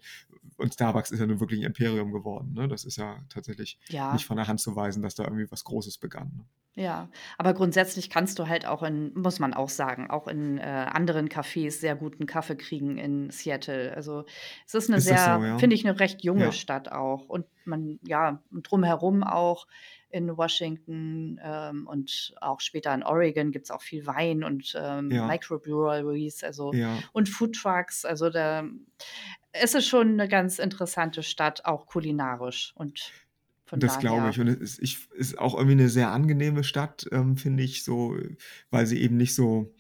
Und 0.57 0.73
Starbucks 0.73 1.11
ist 1.11 1.19
ja 1.19 1.27
nun 1.27 1.39
wirklich 1.39 1.59
ein 1.59 1.65
Imperium 1.65 2.11
geworden. 2.13 2.53
Ne? 2.53 2.67
Das 2.67 2.85
ist 2.85 2.97
ja 2.97 3.23
tatsächlich 3.29 3.79
Ja. 3.89 4.07
nicht 4.09 4.25
von 4.25 4.37
der 4.37 4.47
Hand 4.47 4.59
zu 4.61 4.75
weisen, 4.75 5.03
dass 5.03 5.15
da 5.15 5.23
irgendwie 5.23 5.51
was 5.51 5.63
Großes 5.63 5.97
begann. 5.99 6.31
Ne? 6.37 6.45
Ja, 6.75 7.09
aber 7.39 7.55
grundsätzlich 7.55 8.07
kannst 8.11 8.37
du 8.37 8.47
halt 8.47 8.67
auch 8.67 8.83
in 8.83 9.11
muss 9.15 9.39
man 9.39 9.55
auch 9.55 9.69
sagen, 9.69 10.11
auch 10.11 10.27
in, 10.27 10.59
äh, 10.59 10.61
anderen 10.61 11.27
Cafés 11.27 11.71
sehr 11.79 11.95
guten 11.95 12.27
Kaffee 12.27 12.55
kriegen 12.55 12.99
in 12.99 13.31
Seattle. 13.31 13.95
Also, 13.95 14.25
es 14.67 14.75
ist 14.75 14.87
'ne 14.89 14.99
Ist 14.99 15.07
sehr 15.07 15.17
so, 15.23 15.43
ja? 15.45 15.57
finde 15.57 15.75
ich, 15.75 15.83
'ne 15.83 15.99
recht 15.99 16.23
junge 16.23 16.51
Ja. 16.51 16.51
Stadt 16.51 16.91
auch. 16.91 17.29
Und 17.29 17.47
man 17.65 17.97
ja, 18.03 18.43
drumherum 18.51 19.23
auch 19.23 19.65
in 20.09 20.37
Washington, 20.37 21.39
ähm, 21.43 21.87
und 21.87 22.35
auch 22.41 22.59
später 22.61 22.93
in 22.95 23.03
Oregon 23.03 23.51
gibt's 23.51 23.71
auch 23.71 23.81
viel 23.83 24.05
Wein 24.07 24.43
und, 24.43 24.73
ähm, 24.79 25.11
Ja. 25.11 25.27
Microbreweries, 25.27 26.43
also 26.43 26.73
Ja. 26.73 27.07
und 27.13 27.29
Foodtrucks. 27.29 28.05
Also, 28.05 28.29
da 28.29 28.65
es 29.53 29.75
ist 29.75 29.87
schon 29.87 30.15
'ne 30.17 30.27
ganz 30.29 30.59
interessante 30.59 31.23
Stadt, 31.23 31.65
auch 31.65 31.87
kulinarisch 31.87 32.73
und 32.75 33.13
von 33.65 33.81
Das 33.81 33.99
glaube 33.99 34.29
ich. 34.29 34.39
Und 34.39 34.47
es 34.47 34.79
ist 34.79 35.11
ist 35.13 35.37
auch 35.37 35.55
irgendwie 35.55 35.75
'ne 35.75 35.89
sehr 35.89 36.09
angenehme 36.11 36.63
Stadt, 36.63 37.05
ähm, 37.11 37.37
finde 37.37 37.63
ich 37.63 37.83
so, 37.83 38.17
weil 38.71 38.85
sie 38.87 39.01
eben 39.01 39.17
nicht 39.17 39.35
so 39.35 39.75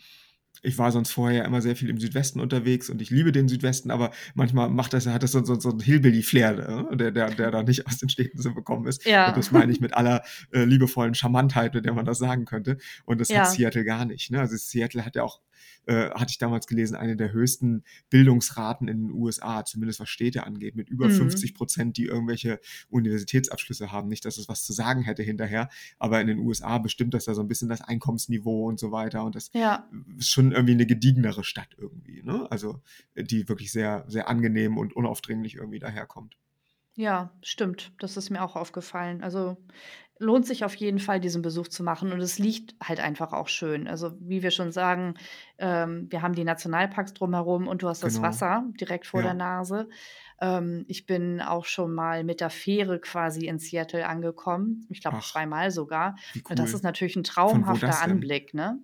ich 0.63 0.77
war 0.77 0.91
sonst 0.91 1.11
vorher 1.11 1.45
immer 1.45 1.61
sehr 1.61 1.75
viel 1.75 1.89
im 1.89 1.99
Südwesten 1.99 2.39
unterwegs 2.39 2.89
und 2.89 3.01
ich 3.01 3.09
liebe 3.09 3.31
den 3.31 3.47
Südwesten, 3.47 3.91
aber 3.91 4.11
manchmal 4.35 4.69
macht 4.69 4.93
das 4.93 5.07
hat 5.07 5.23
das 5.23 5.31
so 5.31 5.43
so 5.45 5.59
so 5.59 5.69
'n 5.71 5.79
Hillbilly-Flair, 5.79 6.53
ne, 6.91 6.97
der 6.97 7.11
der 7.11 7.29
der 7.31 7.51
da 7.51 7.63
nicht 7.63 7.87
aus 7.87 7.97
den 7.97 8.09
Städten 8.09 8.41
so 8.41 8.53
bekommen 8.53 8.87
ist. 8.87 9.05
Ja. 9.05 9.29
Und 9.29 9.37
das 9.37 9.51
meine 9.51 9.71
ich 9.71 9.79
mit 9.81 9.93
aller, 9.93 10.23
äh, 10.51 10.63
liebevollen 10.65 11.15
Charmantheit, 11.15 11.73
mit 11.73 11.85
der 11.85 11.93
man 11.93 12.05
das 12.05 12.17
sagen 12.19 12.45
könnte. 12.45 12.77
Und 13.05 13.19
das 13.21 13.33
hat 13.35 13.35
Ja. 13.35 13.45
Seattle 13.45 13.83
gar 13.85 14.05
nicht, 14.05 14.31
ne? 14.31 14.39
Also, 14.39 14.55
Seattle 14.57 15.05
hat 15.05 15.15
ja 15.15 15.23
auch 15.23 15.39
äh, 15.85 16.09
hatte 16.11 16.31
ich 16.31 16.37
damals 16.37 16.67
gelesen, 16.67 16.95
eine 16.95 17.15
der 17.17 17.31
höchsten 17.31 17.83
Bildungsraten 18.09 18.87
in 18.87 19.07
den 19.07 19.11
USA, 19.11 19.65
zumindest 19.65 19.99
was 19.99 20.09
Städte 20.09 20.45
angeht, 20.45 20.75
mit 20.75 20.89
über 20.89 21.09
Mhm. 21.09 21.47
50% 21.49 21.97
die 21.97 22.05
irgendwelche 22.05 22.59
Universitätsabschlüsse 22.89 23.91
haben. 23.91 24.07
Nicht, 24.09 24.25
dass 24.25 24.37
es 24.37 24.49
was 24.49 24.63
zu 24.63 24.73
sagen 24.73 25.03
hätte 25.03 25.23
hinterher, 25.23 25.69
aber 25.99 26.21
in 26.21 26.27
den 26.27 26.39
USA 26.39 26.77
bestimmt 26.77 27.13
das 27.13 27.25
da 27.25 27.33
so 27.35 27.41
'n 27.41 27.47
bisschen 27.47 27.69
das 27.69 27.81
Einkommensniveau 27.81 28.67
und 28.67 28.79
so 28.79 28.91
weiter. 28.91 29.23
Und 29.23 29.35
das 29.35 29.51
Ja. 29.53 29.87
ist 30.17 30.31
schon 30.31 30.51
irgendwie 30.51 30.75
'ne 30.75 30.85
gediegenere 30.85 31.43
Stadt 31.43 31.75
irgendwie, 31.77 32.23
ne? 32.23 32.47
Also, 32.51 32.81
die 33.15 33.47
wirklich 33.49 33.71
sehr, 33.71 34.05
sehr 34.07 34.27
angenehm 34.29 34.77
und 34.77 34.95
unaufdringlich 34.95 35.55
irgendwie 35.55 35.79
daherkommt. 35.79 36.35
Ja, 36.95 37.31
stimmt. 37.43 37.93
Das 37.99 38.17
ist 38.17 38.31
mir 38.31 38.41
auch 38.43 38.55
aufgefallen. 38.55 39.21
Also, 39.21 39.57
lohnt 40.19 40.45
sich 40.47 40.65
auf 40.65 40.75
jeden 40.75 40.99
Fall, 40.99 41.19
diesen 41.19 41.41
Besuch 41.41 41.67
zu 41.67 41.83
machen 41.83 42.11
und 42.13 42.19
es 42.21 42.39
liegt 42.39 42.75
halt 42.83 42.99
einfach 42.99 43.33
auch 43.33 43.47
schön. 43.47 43.87
Also, 43.87 44.13
wie 44.19 44.43
wir 44.43 44.51
schon 44.51 44.71
sagen, 44.71 45.15
ähm, 45.57 46.07
wir 46.11 46.21
haben 46.21 46.33
die 46.35 46.43
Nationalparks 46.43 47.13
drumherum 47.13 47.67
und 47.67 47.81
du 47.83 47.87
hast 47.89 48.03
das 48.03 48.21
Genau. 48.21 48.21
Wasser 48.21 48.65
direkt 48.79 49.05
vor 49.07 49.21
der 49.21 49.33
Ja. 49.33 49.35
Nase. 49.35 49.89
Ähm, 50.41 50.85
ich 50.87 51.05
bin 51.05 51.41
auch 51.41 51.65
schon 51.65 51.93
mal 51.93 52.23
mit 52.23 52.41
der 52.41 52.49
Fähre 52.49 52.99
quasi 52.99 53.47
in 53.47 53.59
Seattle 53.59 54.07
angekommen. 54.07 54.85
Ich 54.89 55.01
glaube, 55.01 55.19
zweimal 55.19 55.71
sogar. 55.71 56.15
Und 56.47 56.59
das 56.59 56.73
cool. 56.73 56.75
ist 56.75 56.83
natürlich 56.83 57.15
'n 57.15 57.23
Von 57.45 57.67
wo 57.67 57.77
traumhafter? 57.77 57.99
Anblick, 58.01 58.53
ne? 58.53 58.79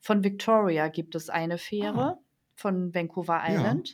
Von 0.00 0.24
Victoria 0.24 0.88
gibt 0.88 1.14
es 1.14 1.28
eine 1.30 1.58
Ah. 1.80 2.06
Fähre 2.06 2.18
von 2.54 2.94
Vancouver 2.94 3.40
Ja. 3.46 3.86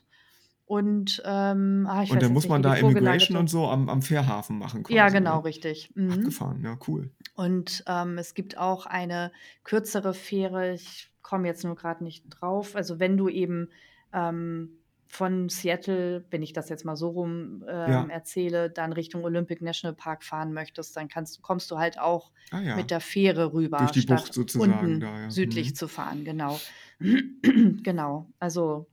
Und, 0.73 1.21
ähm, 1.27 1.87
ah, 1.87 2.01
Und 2.09 2.23
dann 2.23 2.33
muss 2.33 2.49
man 2.49 2.63
da 2.63 2.75
Immigration 2.75 3.37
und 3.37 3.51
so 3.51 3.67
am 3.67 3.91
am 3.91 4.01
Fährhafen 4.01 4.57
machen 4.59 4.83
Ja, 4.89 5.03
quasi, 5.05 5.19
genau, 5.19 5.37
ne? 5.37 5.45
richtig. 5.45 5.91
Mhm. 5.95 6.13
Abgefahren, 6.13 6.65
ja, 6.65 6.79
cool. 6.89 7.11
Und, 7.35 7.85
ähm, 7.87 8.17
es 8.17 8.33
gibt 8.33 8.57
auch 8.57 8.87
eine 8.87 9.33
kürzere 9.65 10.15
Fähre. 10.15 10.73
Ich 10.73 11.11
komme 11.21 11.47
jetzt 11.47 11.63
nur 11.63 11.77
grad 11.77 12.01
nicht 12.01 12.25
drauf. 12.31 12.75
Also, 12.75 12.99
wenn 12.99 13.19
du 13.19 13.29
eben, 13.29 13.69
ähm, 14.15 14.79
von 15.09 15.51
Seattle, 15.51 16.25
wenn 16.31 16.43
ich 16.43 16.55
das 16.55 16.71
jetzt 16.71 16.87
mal 16.87 16.97
so 16.97 17.11
rum, 17.11 17.63
ähm, 17.69 17.91
Ja. 17.93 18.07
erzähle, 18.09 18.71
dann 18.71 18.95
Richtung 18.95 19.25
Olympic 19.25 19.63
National 19.63 19.95
Park 19.95 20.25
fahren 20.25 20.55
möchtest, 20.55 20.97
dann 20.97 21.09
kannst 21.09 21.43
kommst 21.43 21.71
du 21.71 21.77
halt 21.77 21.99
auch 21.99 22.33
Ah 22.51 22.61
ja. 22.63 22.77
mit 22.77 22.91
der 22.91 23.01
Fähre 23.01 23.53
rüber, 23.53 23.77
Durch 23.77 23.91
die 23.93 24.07
Bucht 24.07 24.33
sozusagen 24.33 24.73
unten 24.73 25.01
da, 25.01 25.21
ja. 25.25 25.31
südlich 25.31 25.73
Mhm. 25.73 25.75
zu 25.75 25.87
fahren, 25.87 26.25
genau. 26.25 26.59
Genau. 27.83 28.31
Also, 28.39 28.87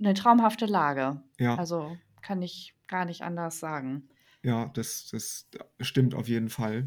'ne 0.00 0.14
traumhafte 0.14 0.66
Lage. 0.66 1.22
Ja. 1.38 1.56
Also, 1.56 2.00
kann 2.22 2.42
ich 2.42 2.74
gar 2.88 3.04
nicht 3.04 3.22
anders 3.22 3.60
sagen. 3.60 4.10
Ja, 4.44 4.68
das 4.74 5.08
das 5.10 5.48
stimmt 5.80 6.14
auf 6.14 6.26
jeden 6.28 6.48
Fall. 6.48 6.86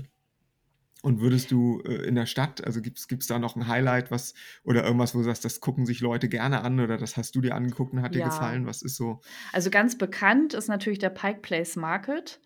Und 1.04 1.22
würdest 1.22 1.52
du, 1.52 1.82
äh, 1.86 2.06
in 2.08 2.16
der 2.16 2.26
Stadt 2.28 2.64
also, 2.66 2.82
gibt's 2.82 3.08
gibt's 3.08 3.28
da 3.28 3.40
noch 3.40 3.56
'n 3.58 3.68
Highlight, 3.68 4.12
was 4.12 4.34
oder 4.64 4.84
irgendwas, 4.86 5.16
wo 5.16 5.20
du 5.20 5.26
sagst, 5.26 5.46
das 5.46 5.62
gucken 5.62 5.86
sich 5.86 6.02
Leute 6.02 6.30
gerne 6.30 6.62
an 6.64 6.80
oder 6.80 6.98
das 6.98 7.18
hast 7.18 7.36
du 7.36 7.42
dir 7.42 7.56
angeguckt 7.56 7.94
und 7.94 8.02
hat 8.04 8.16
dir 8.16 8.22
Ja. 8.22 8.24
gefallen? 8.24 8.68
Was 8.68 8.82
ist 8.84 8.98
so 8.98 9.22
Also, 9.54 9.70
ganz 9.70 9.98
bekannt 9.98 10.54
ist 10.56 10.68
natürlich 10.68 11.00
der 11.00 11.12
Pike 11.12 11.42
Place 11.42 11.76
Market. 11.76 12.42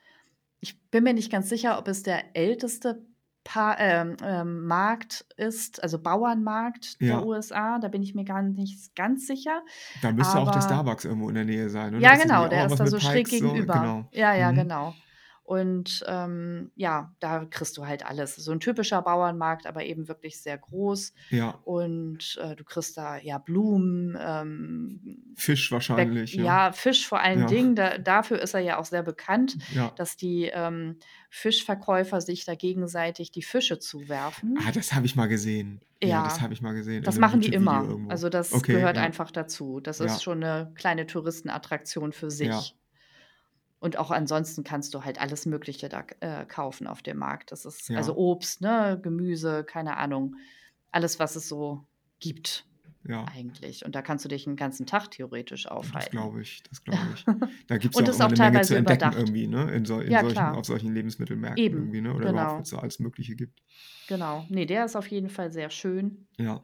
Ich 0.62 0.90
bin 0.92 1.04
mir 1.06 1.14
nicht 1.14 1.32
ganz 1.32 1.50
sicher, 1.50 1.80
ob 1.80 1.88
es 1.90 2.04
der 2.04 2.36
älteste 2.38 3.08
Pa 3.48 3.78
ähm, 3.80 4.18
ähm, 4.22 4.68
Markt 4.68 5.26
ist, 5.38 5.82
also 5.82 6.00
Bauernmarkt 6.00 7.00
der 7.00 7.08
Ja. 7.08 7.22
USA. 7.24 7.80
Da 7.80 7.88
bin 7.88 8.04
ich 8.04 8.14
mir 8.14 8.26
gar 8.26 8.42
nicht 8.42 8.94
ganz 8.94 9.26
sicher. 9.26 9.62
Da 10.02 10.12
müsste 10.12 10.38
auch 10.38 10.52
der 10.52 10.56
Aber 10.56 10.62
Starbucks 10.62 11.06
irgendwo 11.06 11.30
in 11.30 11.36
der 11.36 11.46
Nähe 11.46 11.70
sein, 11.70 11.96
oder? 11.96 12.04
Ja, 12.04 12.16
genau, 12.18 12.50
der 12.50 12.66
ist 12.66 12.78
da 12.78 12.88
so 12.88 13.00
schräg 13.00 13.26
Pikes 13.28 13.40
so? 13.40 13.54
gegenüber. 13.54 13.74
Genau. 13.76 14.06
Ja, 14.12 14.34
ja, 14.36 14.52
Mhm. 14.52 14.56
genau. 14.56 14.94
Und, 15.48 16.04
ähm, 16.08 16.72
ja, 16.76 17.16
da 17.22 17.46
kriegst 17.46 17.78
du 17.78 17.88
halt 17.88 18.06
alles. 18.06 18.36
So 18.36 18.52
'n 18.52 18.60
typischer 18.60 19.02
Bauernmarkt, 19.02 19.66
aber 19.66 19.86
eben 19.86 20.10
wirklich 20.10 20.42
sehr 20.42 20.58
groß. 20.58 21.14
Ja. 21.30 21.64
Und, 21.64 22.38
äh, 22.44 22.56
du 22.58 22.66
kriegst 22.66 22.98
da, 22.98 23.16
ja, 23.18 23.38
Blumen, 23.38 24.18
ähm, 24.20 25.38
Fisch 25.38 25.72
wahrscheinlich, 25.72 26.36
ja. 26.36 26.44
ja, 26.44 26.72
Fisch 26.74 27.08
vor 27.08 27.22
allen 27.22 27.40
Ja. 27.42 27.48
Dingen. 27.48 27.76
Da 27.76 27.98
dafür 27.98 28.42
ist 28.42 28.54
er 28.56 28.60
ja 28.62 28.78
auch 28.78 28.86
sehr 28.86 29.04
bekannt, 29.04 29.58
Ja. 29.70 29.92
dass 29.96 30.18
die, 30.18 30.52
ähm, 30.54 31.00
Fischverkäufer 31.30 32.20
sich 32.22 32.44
da 32.46 32.56
gegenseitig 32.56 33.32
die 33.32 33.44
Fische 33.44 33.80
zuwerfen. 33.80 34.68
Ah, 34.68 34.72
das 34.72 34.94
habe 34.94 35.06
ich 35.06 35.16
mal 35.16 35.28
gesehen. 35.28 35.82
Ja, 36.04 36.22
das 36.22 36.40
Ja. 36.40 36.42
habe 36.42 36.54
ich 36.54 36.62
mal 36.62 36.74
gesehen 36.74 37.04
Das 37.04 37.20
machen 37.20 37.42
die 37.42 37.52
immer. 37.52 37.96
Also, 38.08 38.30
das 38.30 38.52
Okay, 38.54 38.72
gehört 38.72 38.98
ja. 38.98 39.04
einfach 39.04 39.32
dazu. 39.32 39.80
Das 39.80 40.00
Ja. 40.00 40.06
ist 40.16 40.22
schon 40.24 40.40
'ne 40.40 40.72
kleine 40.76 41.06
Touristenattraktion 41.08 42.12
für 42.14 42.32
sich. 42.32 42.76
Und 43.80 43.98
auch 43.98 44.12
ansonsten 44.12 44.64
kannst 44.64 44.94
du 44.94 45.04
halt 45.04 45.20
alles 45.22 45.46
Mögliche 45.46 45.90
da 45.90 46.06
äh, 46.22 46.46
kaufen 46.46 46.88
auf 46.88 47.02
dem 47.04 47.18
Markt. 47.18 47.52
Das 47.52 47.66
ist 47.66 47.92
also 47.96 48.16
Ja. 48.16 48.18
Obst, 48.18 48.62
ne, 48.62 49.00
Gemüse, 49.02 49.64
keine 49.66 49.98
Ahnung, 49.98 50.36
alles, 50.92 51.20
was 51.20 51.36
es 51.36 51.48
so 51.50 51.88
gibt 52.20 52.68
Ja. 53.06 53.32
eigentlich. 53.34 53.86
Und 53.86 53.96
da 53.96 54.02
kannst 54.04 54.26
du 54.26 54.30
dich 54.30 54.48
'n 54.48 54.56
ganzen 54.58 54.86
Tag 54.88 55.12
theoretisch 55.12 55.68
Das 55.94 56.10
aufhalten. 56.10 56.10
glaube 56.10 56.42
ich, 56.42 56.64
das 56.64 56.84
glaube 56.84 57.12
ich. 57.14 57.28
Da 57.68 57.78
Und 57.94 58.10
ja 58.10 58.12
auch 58.12 58.22
auch 58.22 58.32
'ne 58.32 58.38
Menge 58.38 58.62
zu 58.62 58.74
teilweise 58.74 58.76
entdecken 58.76 59.12
überdacht. 59.12 59.14
irgendwie, 59.14 59.48
ne, 59.48 59.72
in 59.74 59.86
sol 59.86 60.04
in 60.04 60.18
Ja, 60.18 60.20
solchen 60.20 60.52
klar. 60.52 60.56
auf 60.56 60.66
solchen 60.66 60.94
Lebensmittelmärkten 60.94 61.76
Eben, 61.76 61.78
irgendwie, 61.78 62.02
ne, 62.02 62.14
oder 62.14 62.28
überhaupt, 62.28 62.56
genau. 62.56 62.58
weil's 62.58 62.70
da 62.70 62.80
alles 62.80 63.00
Mögliche 63.00 63.36
gibt. 63.36 63.62
Genau. 64.10 64.48
Ne, 64.50 64.66
der 64.66 64.86
ist 64.86 64.96
auf 64.96 65.08
jeden 65.12 65.30
Fall 65.30 65.52
sehr 65.52 65.70
schön. 65.70 66.28
Ja. 66.40 66.64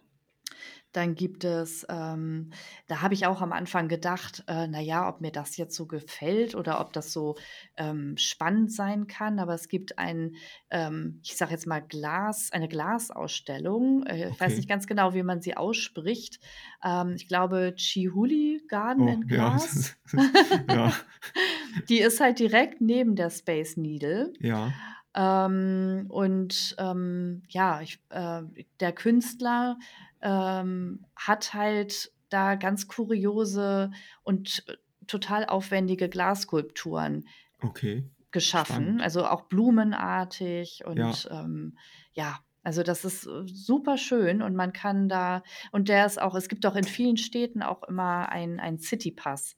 Dann 0.94 1.16
gibt 1.16 1.44
es, 1.44 1.86
ähm 1.90 2.52
da 2.88 3.02
habe 3.02 3.14
ich 3.14 3.26
auch 3.26 3.42
am 3.42 3.52
Anfang 3.52 3.88
gedacht, 3.88 4.44
äh, 4.48 4.68
na 4.68 4.80
ja, 4.80 5.08
ob 5.10 5.22
mir 5.22 5.32
das 5.32 5.58
jetzt 5.58 5.76
so 5.76 5.86
gefällt 5.88 6.56
oder 6.56 6.80
ob 6.80 6.94
das 6.94 7.12
so, 7.12 7.36
ähm, 7.78 8.16
spannend 8.18 8.72
sein 8.72 9.08
kann. 9.08 9.40
Aber 9.40 9.54
es 9.54 9.68
gibt 9.68 9.98
ein, 10.00 10.36
ähm, 10.70 11.20
ich 11.24 11.36
sage 11.36 11.52
jetzt 11.52 11.68
mal 11.68 11.80
Glas 11.82 12.52
eine 12.52 12.68
Glasausstellung. 12.68 14.06
Äh, 14.06 14.30
ich 14.30 14.40
weiß 14.40 14.56
Okay. 14.56 14.58
nicht 14.58 14.70
ganz 14.70 14.88
genau, 14.88 15.14
wie 15.14 15.24
man 15.24 15.42
sie 15.42 15.58
ausspricht. 15.58 16.40
Ähm, 16.84 17.14
ich 17.16 17.28
glaube, 17.28 17.74
Chihuly 17.76 18.64
Garden 18.68 19.08
Oh, 19.08 19.08
in 19.08 19.28
ja. 19.28 19.50
Glass. 19.52 19.96
Ja. 20.68 20.94
Die 21.90 22.00
ist 22.00 22.20
halt 22.20 22.40
direkt 22.40 22.82
neben 22.82 23.16
der 23.16 23.30
Space 23.30 23.78
Needle. 23.78 24.34
Ja. 24.40 24.76
Ähm, 25.16 26.08
und, 26.10 26.76
ähm, 26.80 27.44
ja, 27.50 27.82
ich 27.82 28.00
äh, 28.10 28.42
der 28.80 28.94
Künstler, 28.94 29.78
ähm, 30.24 31.06
hat 31.16 31.54
halt 31.54 32.12
da 32.30 32.56
ganz 32.56 32.88
kuriose 32.90 33.92
und, 34.24 34.66
äh, 34.70 34.78
total 35.08 35.46
aufwendige 35.48 36.10
Glasskulpturen 36.10 37.26
Okay. 37.64 38.04
geschaffen, 38.32 39.00
Spannend. 39.00 39.02
also 39.02 39.26
auch 39.28 39.44
blumenartig 39.44 40.84
Ja. 40.94 41.12
und, 41.12 41.28
ähm, 41.32 41.78
ja, 42.14 42.40
also 42.64 42.82
das 42.84 43.06
ist, 43.06 43.28
äh, 43.28 43.44
superschön 43.46 44.42
und 44.42 44.56
man 44.56 44.74
kann 44.74 45.08
da 45.10 45.44
und 45.72 45.88
der 45.90 46.06
ist 46.06 46.20
auch 46.22 46.34
es 46.36 46.48
gibt 46.50 46.66
auch 46.66 46.76
in 46.76 46.88
vielen 46.88 47.18
Städten 47.18 47.62
auch 47.62 47.84
immer 47.84 48.30
ein 48.30 48.60
ein 48.60 48.80
Citypass. 48.80 49.56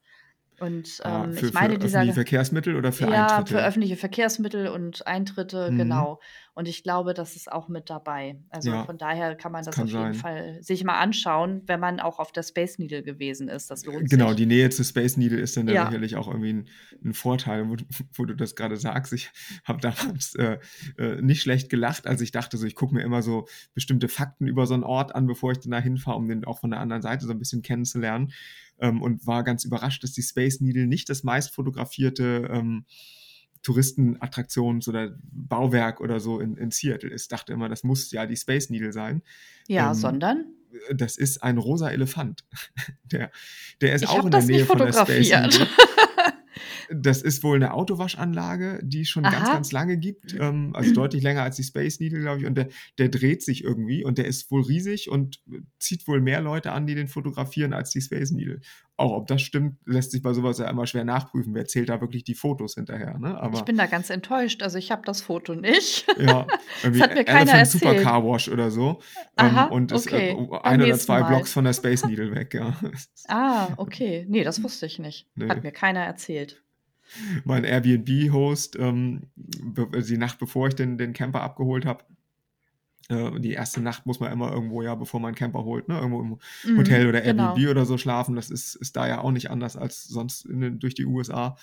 Und, 0.60 1.02
Ah, 1.04 1.24
ähm, 1.24 1.32
für 1.32 1.48
ich 1.48 1.54
meine, 1.54 1.76
für 1.76 1.80
dieser 1.80 2.02
öffentliche 2.02 2.14
Verkehrsmittel 2.14 2.76
oder 2.76 2.92
für 2.92 3.08
ja, 3.08 3.46
für 3.46 3.62
Eintritte? 3.62 3.64
öffentliche 3.64 3.98
Verkehrsmittel 3.98 4.68
und 4.70 5.08
Eintritte, 5.08 5.72
Mhm. 5.72 5.76
genau. 5.76 6.20
Und 6.58 6.70
ich 6.70 6.84
glaube, 6.84 7.14
das 7.14 7.36
ist 7.36 7.52
auch 7.52 7.68
mit 7.68 7.90
dabei. 7.90 8.40
Also 8.50 8.70
Ja, 8.70 8.86
von 8.86 8.98
daher 8.98 9.36
kann 9.36 9.52
man 9.52 9.66
das 9.66 9.76
kann 9.76 9.84
auf 9.88 9.90
jeden 9.92 10.14
sein. 10.14 10.14
Fall 10.14 10.58
sich 10.64 10.86
mal 10.86 10.98
anschauen, 10.98 11.62
wenn 11.66 11.82
man 11.82 12.00
auch 12.00 12.18
auf 12.18 12.32
der 12.32 12.44
Space 12.44 12.80
Needle 12.80 13.04
gewesen 13.04 13.50
ist. 13.50 13.70
Das 13.70 13.86
lohnt 13.86 14.10
Genau, 14.10 14.30
sich. 14.30 14.38
die 14.38 14.46
Nähe 14.46 14.70
zur 14.70 14.86
Space 14.86 15.18
Needle 15.18 15.38
ist 15.38 15.58
dann 15.58 15.68
ja 15.68 15.86
sicherlich 15.88 16.16
auch 16.16 16.30
irgendwie 16.30 16.54
ein, 16.54 16.68
ein 17.04 17.14
Vorteil, 17.14 17.70
wo, 17.70 17.76
du- 17.76 17.84
wo 18.14 18.24
du 18.24 18.36
das 18.38 18.56
gerade 18.56 18.78
sagst. 18.78 19.12
Ich 19.12 19.32
habe 19.66 19.82
damals 19.82 20.34
äh, 20.36 20.60
äh, 20.98 21.22
nicht 21.22 21.42
schlecht 21.42 21.70
gelacht, 21.70 22.08
als 22.08 22.22
ich 22.22 22.32
dachte, 22.32 22.56
so 22.58 22.66
ich 22.66 22.76
gucke 22.76 22.94
mir 22.96 23.04
immer 23.04 23.22
so 23.22 23.48
bestimmte 23.74 24.08
Fakten 24.08 24.48
über 24.48 24.66
so 24.66 24.76
einen 24.76 24.84
Ort 24.84 25.14
an, 25.14 25.28
bevor 25.28 25.52
ich 25.52 25.60
dann 25.60 25.72
da 25.72 25.80
hinfahre, 25.80 26.18
um 26.18 26.30
den 26.30 26.46
auch 26.46 26.60
von 26.62 26.72
der 26.72 26.80
anderen 26.80 27.02
Seite 27.02 27.26
so 27.26 27.32
ein 27.32 27.40
bisschen 27.40 27.64
kennenzulernen. 27.64 28.32
Ähm, 28.80 29.02
und 29.02 29.28
war 29.28 29.44
ganz 29.44 29.66
überrascht, 29.66 30.04
dass 30.04 30.14
die 30.14 30.22
Space 30.24 30.62
Needle 30.62 30.88
nicht 30.88 31.10
das 31.10 31.24
meist 31.24 31.54
fotografierte 31.54 32.48
ähm, 32.50 32.86
Touristenattraktions- 33.66 34.88
oder 34.88 35.18
Bauwerk 35.32 36.00
oder 36.00 36.20
so 36.20 36.40
in, 36.40 36.56
in 36.58 36.72
Seattle 36.72 37.10
ist. 37.10 37.32
Dachte 37.32 37.54
immer, 37.54 37.68
das 37.68 37.84
muss 37.84 38.12
ja 38.12 38.26
die 38.26 38.38
Space 38.38 38.70
Needle 38.70 38.92
sein. 38.92 39.24
Ja, 39.68 39.90
Ähm, 39.90 39.94
sondern 39.96 40.46
Das 40.94 41.18
ist 41.18 41.42
ein 41.42 41.58
rosa 41.58 41.90
Elefant. 41.90 42.44
Der, 43.12 43.32
der 43.82 43.94
ist 43.96 44.04
ich 44.04 44.10
auch 44.10 44.26
in 44.26 44.32
der 44.32 44.40
das 44.42 44.48
Nähe 44.48 44.66
von 44.66 44.78
der 44.78 44.94
Space. 44.94 45.30
Needle. 45.30 45.68
Das 46.90 47.22
ist 47.22 47.44
wohl 47.44 47.56
eine 47.56 47.74
Autowaschanlage, 47.74 48.80
die 48.84 49.02
es 49.02 49.10
schon 49.10 49.24
ganz, 49.24 49.36
Aha. 49.48 49.54
ganz 49.54 49.72
lange 49.72 49.98
gibt. 49.98 50.36
Ähm, 50.40 50.72
also 50.76 50.94
deutlich 50.94 51.24
länger 51.24 51.42
als 51.42 51.56
die 51.56 51.64
Space 51.64 52.00
Needle, 52.00 52.20
glaube 52.20 52.42
ich. 52.42 52.46
Und 52.46 52.56
der, 52.56 52.70
der 52.98 53.10
dreht 53.10 53.44
sich 53.44 53.64
irgendwie 53.64 54.06
und 54.06 54.18
der 54.18 54.26
ist 54.26 54.52
wohl 54.52 54.62
riesig 54.62 55.10
und 55.10 55.42
zieht 55.80 56.08
wohl 56.08 56.22
mehr 56.22 56.42
Leute 56.42 56.72
an, 56.72 56.86
die 56.86 56.96
den 56.96 57.08
fotografieren, 57.08 57.74
als 57.74 57.90
die 57.90 58.02
Space 58.02 58.32
Needle. 58.32 58.62
Auch 58.98 59.12
ob 59.12 59.28
das 59.28 59.42
stimmt, 59.42 59.78
lässt 59.86 60.12
sich 60.12 60.22
bei 60.22 60.32
sowas 60.32 60.58
ja 60.58 60.70
immer 60.70 60.88
schwer 60.88 61.04
nachprüfen. 61.04 61.54
Wer 61.54 61.66
zählt 61.66 61.90
da 61.90 62.00
wirklich 62.00 62.24
die 62.24 62.34
Fotos 62.34 62.76
hinterher? 62.76 63.18
Ne? 63.18 63.32
Ich 63.32 63.36
Aber 63.36 63.64
bin 63.64 63.76
da 63.76 63.88
ganz 63.88 64.10
enttäuscht. 64.10 64.64
Also 64.64 64.78
ich 64.78 64.90
habe 64.90 65.02
das 65.06 65.22
Foto 65.22 65.54
nicht. 65.54 66.08
ja, 66.18 66.48
irgendwie 66.84 67.04
hat 67.04 67.14
mir 67.14 67.26
keiner 67.26 67.40
Elephant 67.42 67.68
Super 67.68 67.86
erzählt. 67.88 68.04
Car 68.06 68.24
Wash 68.24 68.48
oder 68.48 68.72
so. 68.72 69.02
Aha, 69.36 69.66
ähm, 69.66 69.72
und 69.74 69.92
ist 69.92 70.08
okay. 70.08 70.30
äh, 70.30 70.60
ein 70.64 70.82
oder 70.82 70.98
zwei 70.98 71.20
Mal. 71.20 71.28
Blocks 71.28 71.52
von 71.52 71.66
der 71.66 71.74
Space 71.74 72.06
Needle 72.06 72.34
weg, 72.34 72.54
ja. 72.54 72.74
Ah, 73.28 73.68
okay. 73.78 74.26
Nee, 74.30 74.46
das 74.46 74.64
wusste 74.64 74.86
ich 74.86 74.98
nicht. 74.98 75.28
Nee. 75.36 75.50
Hat 75.50 75.64
mir 75.64 75.74
keiner 75.74 76.00
erzählt. 76.00 76.64
mein 77.44 77.66
Airbnb-Host, 77.66 78.78
ähm, 78.80 79.24
die 79.36 80.18
Nacht 80.18 80.40
bevor 80.40 80.70
ich 80.70 80.76
den, 80.76 80.98
den 80.98 81.12
Camper 81.12 81.42
abgeholt 81.42 81.86
habe. 81.86 82.06
Äh, 83.10 83.40
die 83.40 83.52
erste 83.54 83.82
Nacht 83.82 84.06
muss 84.06 84.20
man 84.20 84.32
immer 84.32 84.52
irgendwo, 84.52 84.82
ja, 84.82 84.96
bevor 84.96 85.20
man 85.20 85.30
einen 85.30 85.36
Camper 85.36 85.64
holt, 85.64 85.88
ne, 85.88 85.96
irgendwo 86.00 86.22
im 86.22 86.40
Mhm, 86.64 86.78
Hotel 86.78 87.08
oder 87.08 87.22
genau. 87.22 87.54
Airbnb 87.54 87.70
oder 87.70 87.86
so 87.86 87.98
schlafen. 87.98 88.36
Das 88.36 88.50
ist, 88.50 88.76
ist 88.76 88.96
da 88.96 89.08
ja 89.08 89.20
auch 89.22 89.32
nicht 89.32 89.50
anders 89.52 89.76
als 89.78 90.04
sonst 90.06 90.46
in, 90.46 90.80
durch 90.80 90.96
die 90.96 91.06
USA. 91.06 91.56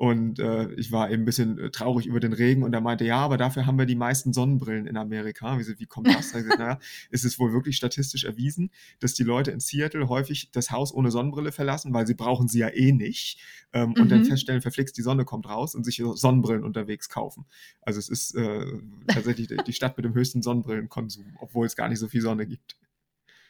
Und 0.00 0.38
äh, 0.38 0.72
ich 0.76 0.92
war 0.92 1.10
eben 1.10 1.24
ein 1.24 1.26
bisschen 1.26 1.58
äh, 1.58 1.70
traurig 1.70 2.06
über 2.06 2.20
den 2.20 2.32
Regen 2.32 2.62
und 2.62 2.72
er 2.72 2.80
meinte, 2.80 3.04
ja, 3.04 3.18
aber 3.18 3.36
dafür 3.36 3.66
haben 3.66 3.78
wir 3.78 3.84
die 3.84 3.96
meisten 3.96 4.32
Sonnenbrillen 4.32 4.86
in 4.86 4.96
Amerika. 4.96 5.58
Wie, 5.58 5.78
wie 5.78 5.84
kommt 5.84 6.06
das? 6.06 6.34
Ich 6.34 6.46
naja, 6.58 6.78
es 7.10 7.22
ist 7.24 7.38
wohl 7.38 7.52
wirklich 7.52 7.76
statistisch 7.76 8.24
erwiesen, 8.24 8.70
dass 9.00 9.12
die 9.12 9.24
Leute 9.24 9.50
in 9.50 9.60
Seattle 9.60 10.08
häufig 10.08 10.50
das 10.52 10.70
Haus 10.70 10.94
ohne 10.94 11.10
Sonnenbrille 11.10 11.52
verlassen, 11.52 11.92
weil 11.92 12.06
sie 12.06 12.14
brauchen 12.14 12.48
sie 12.48 12.60
ja 12.60 12.68
eh 12.70 12.92
nicht. 12.92 13.40
Ähm, 13.74 13.92
Und 13.92 14.10
dann 14.10 14.20
Mhm. 14.20 14.24
feststellen, 14.24 14.62
verflixt, 14.62 14.96
die 14.96 15.02
Sonne 15.02 15.26
kommt 15.26 15.46
raus 15.46 15.74
und 15.74 15.84
sich 15.84 15.96
so 15.98 16.16
Sonnenbrillen 16.16 16.64
unterwegs 16.64 17.10
kaufen. 17.10 17.44
Also 17.82 17.98
es 17.98 18.08
ist 18.08 18.34
äh, 18.36 18.64
tatsächlich 19.06 19.48
die- 19.48 19.72
Stadt 19.74 19.98
mit 19.98 20.06
dem 20.06 20.14
höchsten 20.14 20.40
Sonnenbrillenkonsum, 20.40 21.36
obwohl 21.40 21.66
es 21.66 21.76
gar 21.76 21.90
nicht 21.90 21.98
so 21.98 22.08
viel 22.08 22.22
Sonne 22.22 22.46
gibt. 22.46 22.78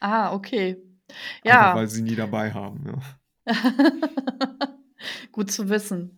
Ah, 0.01 0.33
okay. 0.33 0.75
Einfach 1.07 1.15
Ja. 1.45 1.75
weil 1.75 1.87
sie 1.87 2.01
nie 2.01 2.15
dabei 2.17 2.51
haben. 2.51 2.83
Ja. 2.87 3.55
Gut 5.31 5.49
zu 5.49 5.69
wissen. 5.69 6.17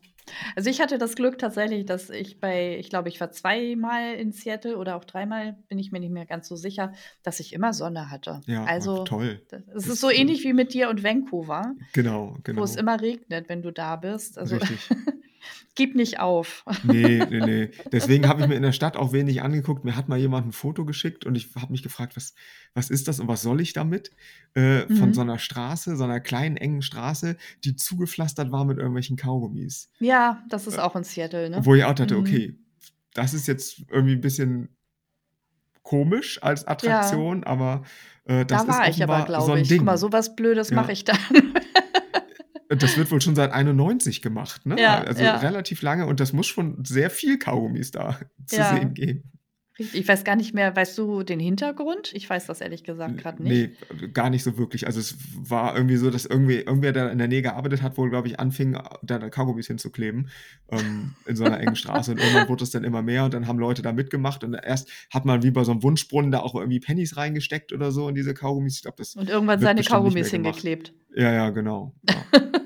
Also 0.55 0.69
ich 0.69 0.81
hatte 0.81 0.97
das 0.97 1.15
Glück 1.15 1.37
tatsächlich, 1.37 1.85
dass 1.85 2.09
ich 2.09 2.39
bei, 2.39 2.77
ich 2.77 2.89
glaube, 2.89 3.09
ich 3.09 3.19
war 3.19 3.31
zweimal 3.31 4.13
in 4.15 4.31
Seattle 4.31 4.77
oder 4.77 4.95
auch 4.95 5.05
dreimal, 5.05 5.57
bin 5.67 5.79
ich 5.79 5.91
mir 5.91 5.99
nicht 5.99 6.11
mehr 6.11 6.25
ganz 6.25 6.47
so 6.47 6.55
sicher, 6.55 6.93
dass 7.23 7.39
ich 7.39 7.53
immer 7.53 7.73
Sonne 7.73 8.09
hatte. 8.09 8.41
Ja, 8.45 8.63
also 8.65 9.03
toll. 9.03 9.41
es 9.75 9.87
ist 9.87 10.01
so 10.01 10.09
äh, 10.09 10.15
ähnlich 10.15 10.43
wie 10.43 10.53
mit 10.53 10.73
dir 10.73 10.89
und 10.89 11.03
Vancouver, 11.03 11.75
Genau, 11.93 12.33
wo 12.35 12.39
genau. 12.43 12.63
es 12.63 12.75
immer 12.75 12.99
regnet, 13.01 13.49
wenn 13.49 13.61
du 13.61 13.71
da 13.71 13.95
bist. 13.95 14.37
Also 14.37 14.55
Richtig. 14.55 14.89
gib 15.75 15.95
nicht 15.95 16.19
auf. 16.19 16.65
Nee, 16.83 17.25
nee, 17.29 17.41
nee. 17.41 17.71
Deswegen 17.91 18.27
habe 18.27 18.41
ich 18.41 18.47
mir 18.47 18.55
in 18.55 18.61
der 18.63 18.71
Stadt 18.73 18.97
auch 18.97 19.13
wenig 19.13 19.41
angeguckt. 19.41 19.85
Mir 19.85 19.95
hat 19.95 20.09
mal 20.09 20.17
jemand 20.19 20.47
ein 20.47 20.51
Foto 20.51 20.85
geschickt 20.85 21.25
und 21.25 21.35
ich 21.35 21.49
habe 21.55 21.71
mich 21.71 21.81
gefragt, 21.83 22.15
was, 22.15 22.33
was 22.73 22.89
ist 22.89 23.07
das 23.07 23.19
und 23.19 23.27
was 23.27 23.41
soll 23.41 23.61
ich 23.61 23.73
damit? 23.73 24.11
Äh, 24.53 24.81
Von 24.87 25.09
Mhm. 25.09 25.13
so 25.13 25.21
einer 25.21 25.39
Straße, 25.39 25.95
so 25.95 26.03
einer 26.03 26.19
kleinen, 26.19 26.57
engen 26.57 26.81
Straße, 26.81 27.37
die 27.63 27.75
zugepflastert 27.75 28.51
war 28.51 28.65
mit 28.65 28.77
irgendwelchen 28.77 29.15
Kaugummis. 29.17 29.89
Ja, 29.99 30.43
das 30.49 30.67
ist 30.67 30.77
Äh, 30.77 30.81
auch 30.81 30.95
in 30.95 31.03
Seattle, 31.03 31.49
ne? 31.49 31.59
Wo 31.65 31.73
ich 31.75 31.83
auch 31.85 31.93
dachte, 31.95 32.15
Mhm. 32.15 32.21
okay, 32.21 32.57
das 33.13 33.33
ist 33.33 33.47
jetzt 33.47 33.81
irgendwie 33.89 34.13
ein 34.15 34.21
bisschen 34.21 34.69
komisch 35.83 36.41
als 36.41 36.61
Ja, 36.63 36.69
Attraktion, 36.71 37.43
aber 37.43 37.83
äh, 38.25 38.45
das 38.45 38.65
da 38.65 38.71
ist 38.71 38.79
war 38.79 38.89
ich 38.89 39.03
aber, 39.03 39.19
so 39.19 39.25
glaube 39.45 39.51
ein 39.57 39.63
ich. 39.63 39.69
Guck 39.69 39.83
mal, 39.83 39.93
Ding. 39.93 39.99
sowas 39.99 40.35
Blödes 40.35 40.69
Ja. 40.69 40.75
mache 40.77 40.91
ich 40.91 41.03
dann. 41.03 41.17
Das 42.69 42.97
wird 42.97 43.11
wohl 43.11 43.21
schon 43.21 43.35
seit 43.35 43.51
91 43.51 44.21
gemacht, 44.21 44.65
ne? 44.65 44.75
Ja, 44.79 45.01
Also 45.01 45.23
ja. 45.23 45.37
relativ 45.37 45.81
lange 45.81 46.05
und 46.05 46.19
das 46.19 46.33
muss 46.33 46.47
schon 46.47 46.83
sehr 46.85 47.09
viel 47.09 47.37
Kaugummis 47.39 47.91
da 47.91 48.19
zu 48.45 48.57
Ja. 48.57 48.75
sehen 48.75 48.93
geben. 48.93 49.23
Richtig. 49.79 50.01
Ich 50.01 50.07
weiß 50.07 50.23
gar 50.23 50.35
nicht 50.35 50.53
mehr, 50.53 50.75
weißt 50.75 50.95
du 50.99 51.23
den 51.23 51.39
Hintergrund? 51.39 52.11
Ich 52.13 52.29
weiß 52.29 52.45
das 52.45 52.61
ehrlich 52.61 52.83
gesagt 52.83 53.17
gerade 53.17 53.41
nicht. 53.41 53.71
Nee, 53.91 54.07
gar 54.09 54.29
nicht 54.29 54.43
so 54.43 54.55
wirklich. 54.59 54.85
Also 54.85 54.99
es 54.99 55.17
war 55.35 55.75
irgendwie 55.75 55.95
so, 55.95 56.11
dass 56.11 56.27
irgendwie, 56.27 56.57
irgendwer, 56.57 56.91
der 56.91 57.11
in 57.11 57.17
der 57.17 57.27
Nähe 57.27 57.41
gearbeitet 57.41 57.81
hat, 57.81 57.97
wohl, 57.97 58.11
glaube 58.11 58.27
ich, 58.27 58.39
anfing, 58.39 58.77
da 59.01 59.17
Kaugummis 59.29 59.65
hinzukleben 59.65 60.29
ähm, 60.69 61.15
in 61.25 61.35
so 61.35 61.43
einer 61.43 61.59
engen 61.59 61.75
Straße. 61.75 62.11
Und 62.11 62.19
irgendwann 62.19 62.49
wurde 62.49 62.63
es 62.63 62.69
dann 62.69 62.83
immer 62.83 63.01
mehr 63.01 63.25
und 63.25 63.33
dann 63.33 63.47
haben 63.47 63.57
Leute 63.57 63.81
da 63.81 63.93
mitgemacht. 63.93 64.43
Und 64.43 64.53
erst 64.53 64.91
hat 65.11 65.25
man 65.25 65.41
wie 65.41 65.49
bei 65.49 65.63
so 65.63 65.71
einem 65.71 65.81
Wunschbrunnen 65.81 66.29
da 66.29 66.41
auch 66.41 66.53
irgendwie 66.53 66.79
Pennies 66.79 67.17
reingesteckt 67.17 67.73
oder 67.73 67.91
so 67.91 68.07
in 68.07 68.13
diese 68.13 68.35
Kaugummis. 68.35 68.75
Ich 68.75 68.81
glaube, 68.83 68.97
das 68.99 69.15
Und 69.15 69.31
irgendwann 69.31 69.59
seine 69.59 69.81
Kaugummis 69.81 70.29
hingeklebt. 70.29 70.93
Ja, 71.15 71.33
ja, 71.33 71.49
genau. 71.49 71.95
Ja. 72.07 72.15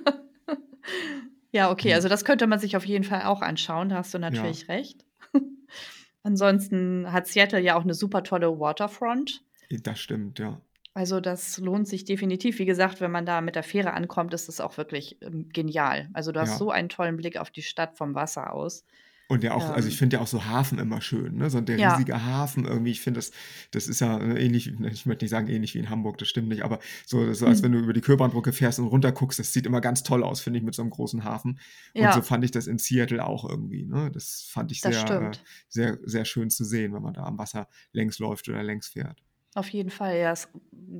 Ja, 1.51 1.71
okay, 1.71 1.89
Hm. 1.89 1.95
also 1.95 2.09
das 2.09 2.25
könnte 2.25 2.47
man 2.47 2.59
sich 2.59 2.75
auf 2.77 2.85
jeden 2.85 3.03
Fall 3.03 3.23
auch 3.23 3.41
anschauen, 3.41 3.89
da 3.89 3.95
hast 3.97 4.13
du 4.13 4.17
Ja. 4.17 4.29
natürlich 4.29 4.67
recht. 4.69 5.05
Ansonsten 6.23 7.11
hat 7.11 7.27
Seattle 7.27 7.59
ja 7.61 7.75
auch 7.77 7.83
eine 7.83 7.93
super 7.93 8.23
tolle 8.23 8.59
Waterfront. 8.59 9.43
Das 9.69 9.99
stimmt, 9.99 10.39
ja. 10.39 10.59
Also 10.93 11.19
das 11.19 11.57
lohnt 11.59 11.87
sich 11.87 12.05
definitiv. 12.05 12.57
Wie 12.59 12.65
gesagt, 12.65 13.01
wenn 13.01 13.11
man 13.11 13.25
da 13.25 13.39
mit 13.41 13.55
der 13.55 13.63
Fähre 13.63 13.93
ankommt, 13.93 14.33
ist 14.33 14.49
es 14.49 14.59
auch 14.59 14.77
wirklich 14.77 15.17
ähm, 15.21 15.47
genial. 15.53 16.09
Also 16.13 16.31
du 16.31 16.39
hast 16.39 16.51
Ja. 16.53 16.57
so 16.57 16.71
einen 16.71 16.89
tollen 16.89 17.17
Blick 17.17 17.37
auf 17.37 17.51
die 17.51 17.61
Stadt 17.61 17.97
vom 17.97 18.15
Wasser 18.15 18.51
aus. 18.51 18.83
Und 19.29 19.43
ja 19.43 19.53
auch, 19.53 19.69
also 19.69 19.89
ich 19.89 19.97
Ähm, 19.97 19.97
finde 19.97 20.15
ja 20.17 20.21
auch 20.21 20.27
so 20.27 20.45
Hafen 20.45 20.79
immer 20.79 21.01
schön, 21.01 21.35
ne? 21.35 21.49
So 21.49 21.59
der 21.59 21.81
ja, 21.81 21.81
riesige 21.81 22.23
Hafen 22.23 22.65
irgendwie, 22.65 22.91
ich 22.91 23.01
finde 23.01 23.17
das, 23.17 23.31
das 23.71 23.87
ist 23.87 23.99
ja 23.99 24.17
äh, 24.19 24.45
ähnlich, 24.45 24.67
wie- 24.79 24.87
ich 24.87 25.05
möchte 25.05 25.25
nicht 25.25 25.31
sagen 25.31 25.47
ähnlich 25.49 25.73
wie 25.75 25.79
in 25.79 25.89
Hamburg, 25.89 26.17
das 26.17 26.29
stimmt 26.29 26.47
nicht, 26.47 26.63
aber 26.63 26.79
so, 27.05 27.33
so 27.33 27.45
als 27.45 27.61
wenn 27.61 27.71
hm. 27.71 27.73
du 27.73 27.79
über 27.79 27.91
die 27.93 28.01
Köbernbrücke 28.01 28.53
fährst 28.53 28.79
und 28.79 28.87
runter 28.87 29.11
guckst, 29.11 29.37
das 29.39 29.51
sieht 29.51 29.65
immer 29.65 29.81
ganz 29.81 30.03
toll 30.03 30.23
aus, 30.23 30.39
finde 30.39 30.59
ich, 30.59 30.65
mit 30.65 30.75
so 30.75 30.81
einem 30.81 30.91
großen 30.91 31.23
Hafen. 31.25 31.59
Und 31.97 32.13
so 32.13 32.21
ja, 32.21 32.21
fand 32.21 32.45
ich 32.45 32.51
das 32.51 32.67
in 32.67 32.77
Seattle 32.77 33.25
auch 33.25 33.47
irgendwie, 33.49 33.85
ne? 33.85 34.09
Das 34.13 34.47
fand 34.49 34.71
ich 34.71 34.81
das 34.81 35.05
sehr, 35.05 35.17
äh, 35.19 35.37
sehr, 35.67 35.99
sehr 36.03 36.23
schön 36.25 36.49
zu 36.49 36.63
sehen, 36.63 36.93
wenn 36.93 37.01
man 37.03 37.13
da 37.13 37.23
am 37.23 37.37
Wasser 37.37 37.67
längs 37.91 38.19
läuft 38.19 38.47
oder 38.49 38.63
längs 38.63 38.87
fährt. 38.87 39.23
Auf 39.55 39.69
jeden 39.69 39.89
Fall. 39.89 40.17
Ja, 40.17 40.31
es 40.33 40.49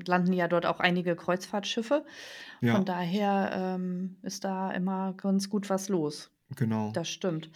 landen 0.07 0.33
ja 0.33 0.47
dort 0.47 0.65
auch 0.65 0.79
einige 0.79 1.15
Kreuzfahrtschiffe. 1.15 2.05
Von 2.63 2.85
Ja, 2.85 2.85
daher 2.85 3.51
ähm, 3.53 4.17
ist 4.23 4.43
da 4.43 4.71
immer 4.71 5.13
ganz 5.13 5.49
gut 5.49 5.69
was 5.69 5.89
los. 5.89 6.31
genau. 6.55 6.93
Das 6.93 7.09
stimmt. 7.09 7.51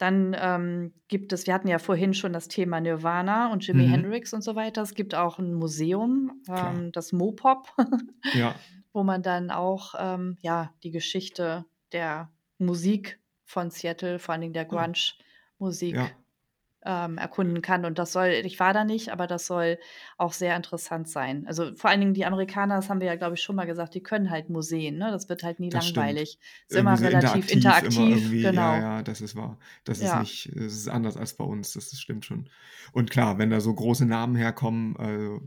Dann 0.00 0.34
ähm, 0.40 0.94
gibt 1.08 1.30
es, 1.34 1.46
wir 1.46 1.52
hatten 1.52 1.68
ja 1.68 1.78
vorhin 1.78 2.14
schon 2.14 2.32
das 2.32 2.48
Thema 2.48 2.80
Nirvana 2.80 3.52
und 3.52 3.66
Jimi 3.66 3.84
Mhm, 3.84 3.90
Hendrix 3.90 4.32
und 4.32 4.40
so 4.40 4.56
weiter. 4.56 4.80
Es 4.80 4.94
gibt 4.94 5.14
auch 5.14 5.38
ein 5.38 5.52
Museum, 5.52 6.40
ähm, 6.48 6.90
das 6.90 7.12
Mopop, 7.12 7.68
Ja, 8.32 8.54
wo 8.94 9.04
man 9.04 9.22
dann 9.22 9.50
auch 9.50 9.94
ähm, 9.98 10.38
ja, 10.40 10.72
die 10.82 10.90
Geschichte 10.90 11.66
der 11.92 12.32
Musik 12.56 13.20
von 13.44 13.70
Seattle, 13.70 14.18
vor 14.18 14.32
allen 14.32 14.40
Dingen 14.40 14.54
der 14.54 14.62
ah, 14.70 14.86
Grunge-Musik, 14.86 15.96
ja, 15.96 16.10
ähm, 16.84 17.18
erkunden 17.18 17.62
kann. 17.62 17.84
Und 17.84 17.98
das 17.98 18.12
soll, 18.12 18.28
ich 18.28 18.58
war 18.58 18.72
da 18.72 18.84
nicht, 18.84 19.10
aber 19.10 19.26
das 19.26 19.46
soll 19.46 19.78
auch 20.16 20.32
sehr 20.32 20.56
interessant 20.56 21.08
sein. 21.08 21.46
Also 21.46 21.74
vor 21.74 21.90
allen 21.90 22.00
Dingen 22.00 22.14
die 22.14 22.24
Amerikaner, 22.24 22.76
das 22.76 22.88
haben 22.88 23.00
wir 23.00 23.06
ja, 23.06 23.16
glaube 23.16 23.34
ich, 23.34 23.42
schon 23.42 23.56
mal 23.56 23.66
gesagt, 23.66 23.94
die 23.94 24.02
können 24.02 24.30
halt 24.30 24.48
Museen, 24.48 24.96
ne? 24.96 25.10
Das 25.10 25.28
wird 25.28 25.42
halt 25.42 25.60
nie 25.60 25.68
das 25.68 25.84
stimmt. 25.84 25.98
langweilig. 25.98 26.38
Ist 26.68 26.76
Irgendwie 26.76 26.80
immer 26.80 26.96
so 26.96 27.04
relativ 27.06 27.50
interaktiv, 27.50 27.96
immer 27.98 28.06
interaktiv, 28.06 28.42
ja, 28.42 28.50
genau. 28.50 28.74
ja, 28.74 29.02
das 29.02 29.20
ist 29.20 29.36
wahr. 29.36 29.58
Das 29.84 29.98
ist 29.98 30.04
Ja. 30.04 30.20
nicht, 30.20 30.46
es 30.46 30.74
ist 30.74 30.88
anders 30.88 31.16
als 31.16 31.34
bei 31.34 31.44
uns, 31.44 31.72
das, 31.74 31.90
das 31.90 32.00
stimmt 32.00 32.24
schon. 32.24 32.48
Und 32.92 33.10
klar, 33.10 33.38
wenn 33.38 33.50
da 33.50 33.60
so 33.60 33.74
große 33.74 34.06
Namen 34.06 34.36
herkommen, 34.36 34.96
äh, 34.96 35.40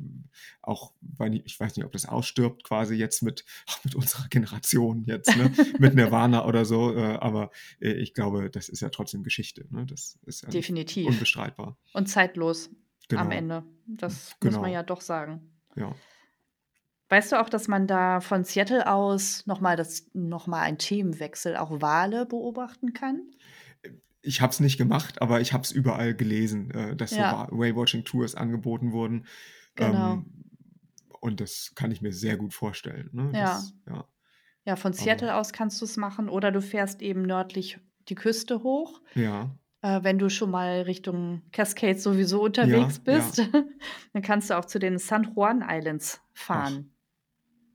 auch, 0.61 0.93
weil 1.01 1.35
ich 1.35 1.43
ich 1.45 1.59
weiß 1.59 1.75
nicht, 1.75 1.85
ob 1.85 1.91
das 1.91 2.05
ausstirbt, 2.05 2.63
quasi 2.63 2.95
jetzt 2.95 3.21
mit, 3.21 3.43
mit 3.83 3.95
unserer 3.95 4.27
Generation 4.29 5.03
jetzt, 5.05 5.35
ne, 5.35 5.51
mit 5.79 5.95
Nirvana 5.95 6.45
oder 6.45 6.65
so, 6.65 6.95
äh, 6.95 7.17
aber 7.17 7.51
äh, 7.81 7.91
ich 7.93 8.13
glaube, 8.13 8.49
das 8.49 8.69
ist 8.69 8.81
ja 8.81 8.89
trotzdem 8.89 9.23
Geschichte, 9.23 9.65
ne, 9.69 9.85
das 9.85 10.17
ist 10.25 10.43
ja 10.43 10.49
Definitiv. 10.49 11.07
Unbestreitbar. 11.23 11.77
Und 11.93 12.07
zeitlos 12.07 12.69
am 13.11 13.29
Genau, 13.29 13.31
Ende. 13.31 13.63
Das 13.85 14.35
muss 14.43 14.53
man 14.53 14.63
genau, 14.63 14.73
ja 14.73 14.83
doch 14.83 15.01
sagen. 15.01 15.51
ja. 15.75 15.93
Weißt 17.09 17.31
du 17.31 17.39
auch, 17.39 17.49
dass 17.49 17.67
man 17.67 17.85
da 17.85 18.21
von 18.21 18.43
Seattle 18.43 18.91
aus 18.91 19.45
nochmal 19.45 19.85
noch 20.13 20.47
mal 20.47 20.61
einen 20.61 20.79
Themenwechsel, 20.79 21.57
auch 21.57 21.81
Wale 21.81 22.25
beobachten 22.25 22.93
kann? 22.93 23.29
ich 24.23 24.41
habe 24.41 24.51
es 24.51 24.59
nicht 24.61 24.77
gemacht, 24.77 25.21
aber 25.21 25.41
ich 25.41 25.53
habe 25.53 25.63
es 25.63 25.71
überall 25.71 26.15
gelesen, 26.15 26.71
äh, 26.71 26.95
dass 26.95 27.11
so 27.11 27.17
Ja. 27.17 27.47
Whale-Watching-Tours 27.51 28.35
angeboten 28.35 28.93
wurden. 28.93 29.25
Genau. 29.75 30.13
Ähm, 30.13 30.25
und 31.19 31.41
das 31.41 31.73
kann 31.75 31.91
ich 31.91 32.01
mir 32.01 32.13
sehr 32.13 32.37
gut 32.37 32.53
vorstellen. 32.53 33.09
Ne? 33.11 33.31
Ja. 33.33 33.41
Das, 33.43 33.73
ja. 33.87 34.07
Ja, 34.65 34.75
von 34.77 34.93
Aber 34.93 35.01
Seattle 35.01 35.35
aus 35.35 35.51
kannst 35.51 35.81
du 35.81 35.85
es 35.85 35.97
machen 35.97 36.29
oder 36.29 36.51
du 36.53 36.61
fährst 36.61 37.01
eben 37.01 37.23
nördlich 37.23 37.79
die 38.07 38.15
Küste 38.15 38.63
hoch, 38.63 39.01
ja, 39.13 39.53
äh, 39.83 39.99
wenn 40.01 40.17
du 40.17 40.29
schon 40.29 40.49
mal 40.49 40.81
Richtung 40.81 41.43
Cascades 41.51 42.01
sowieso 42.01 42.41
unterwegs 42.41 43.01
ja, 43.05 43.13
ja. 43.13 43.19
bist. 43.19 43.49
Dann 44.13 44.23
kannst 44.23 44.49
du 44.49 44.57
auch 44.57 44.65
zu 44.65 44.79
den 44.79 44.97
San 44.97 45.33
Juan 45.35 45.63
Islands 45.69 46.21
Ach, 46.23 46.37
fahren. 46.37 46.91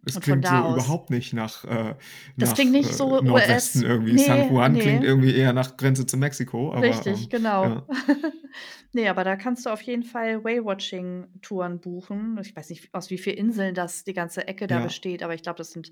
das 0.03 0.17
Und 0.17 0.25
von 0.25 0.41
klingt 0.41 0.47
so 0.49 0.55
aus. 0.55 0.75
überhaupt 0.75 1.11
nicht 1.11 1.35
nach, 1.35 1.65
äh, 1.65 1.95
Das 2.39 2.51
nach 2.51 2.57
klingt 2.57 2.73
nicht 2.73 2.91
äh, 2.91 2.95
so 2.95 3.21
Nordwesten 3.21 3.83
US. 3.83 3.89
irgendwie. 3.89 4.19
San 4.19 4.39
Nee, 4.39 4.49
Juan 4.49 4.79
klingt 4.79 5.01
nee. 5.03 5.07
irgendwie 5.07 5.35
eher 5.35 5.53
nach 5.53 5.77
Grenze 5.77 6.07
zu 6.07 6.17
Mexiko, 6.17 6.73
aber 6.73 6.83
Richtig, 6.83 7.25
ähm, 7.25 7.29
genau. 7.29 7.65
ja, 7.65 7.87
Nee, 8.95 9.09
aber 9.09 9.23
da 9.23 9.37
kannst 9.37 9.67
du 9.67 9.71
auf 9.71 9.83
jeden 9.83 10.03
Fall 10.03 10.43
Whale-Watching-Touren 10.45 11.79
buchen. 11.79 12.39
Ich 12.41 12.57
weiß 12.57 12.71
nicht, 12.71 12.89
aus 12.95 13.11
wie 13.11 13.19
vielen 13.19 13.37
Inseln 13.37 13.75
das 13.75 14.05
die 14.05 14.15
ganze 14.15 14.49
Ecke 14.49 14.67
da 14.67 14.79
ja, 14.79 14.83
besteht, 14.83 15.23
aber 15.23 15.35
ich 15.35 15.43
glaube, 15.43 15.59
das 15.59 15.73
sind 15.73 15.91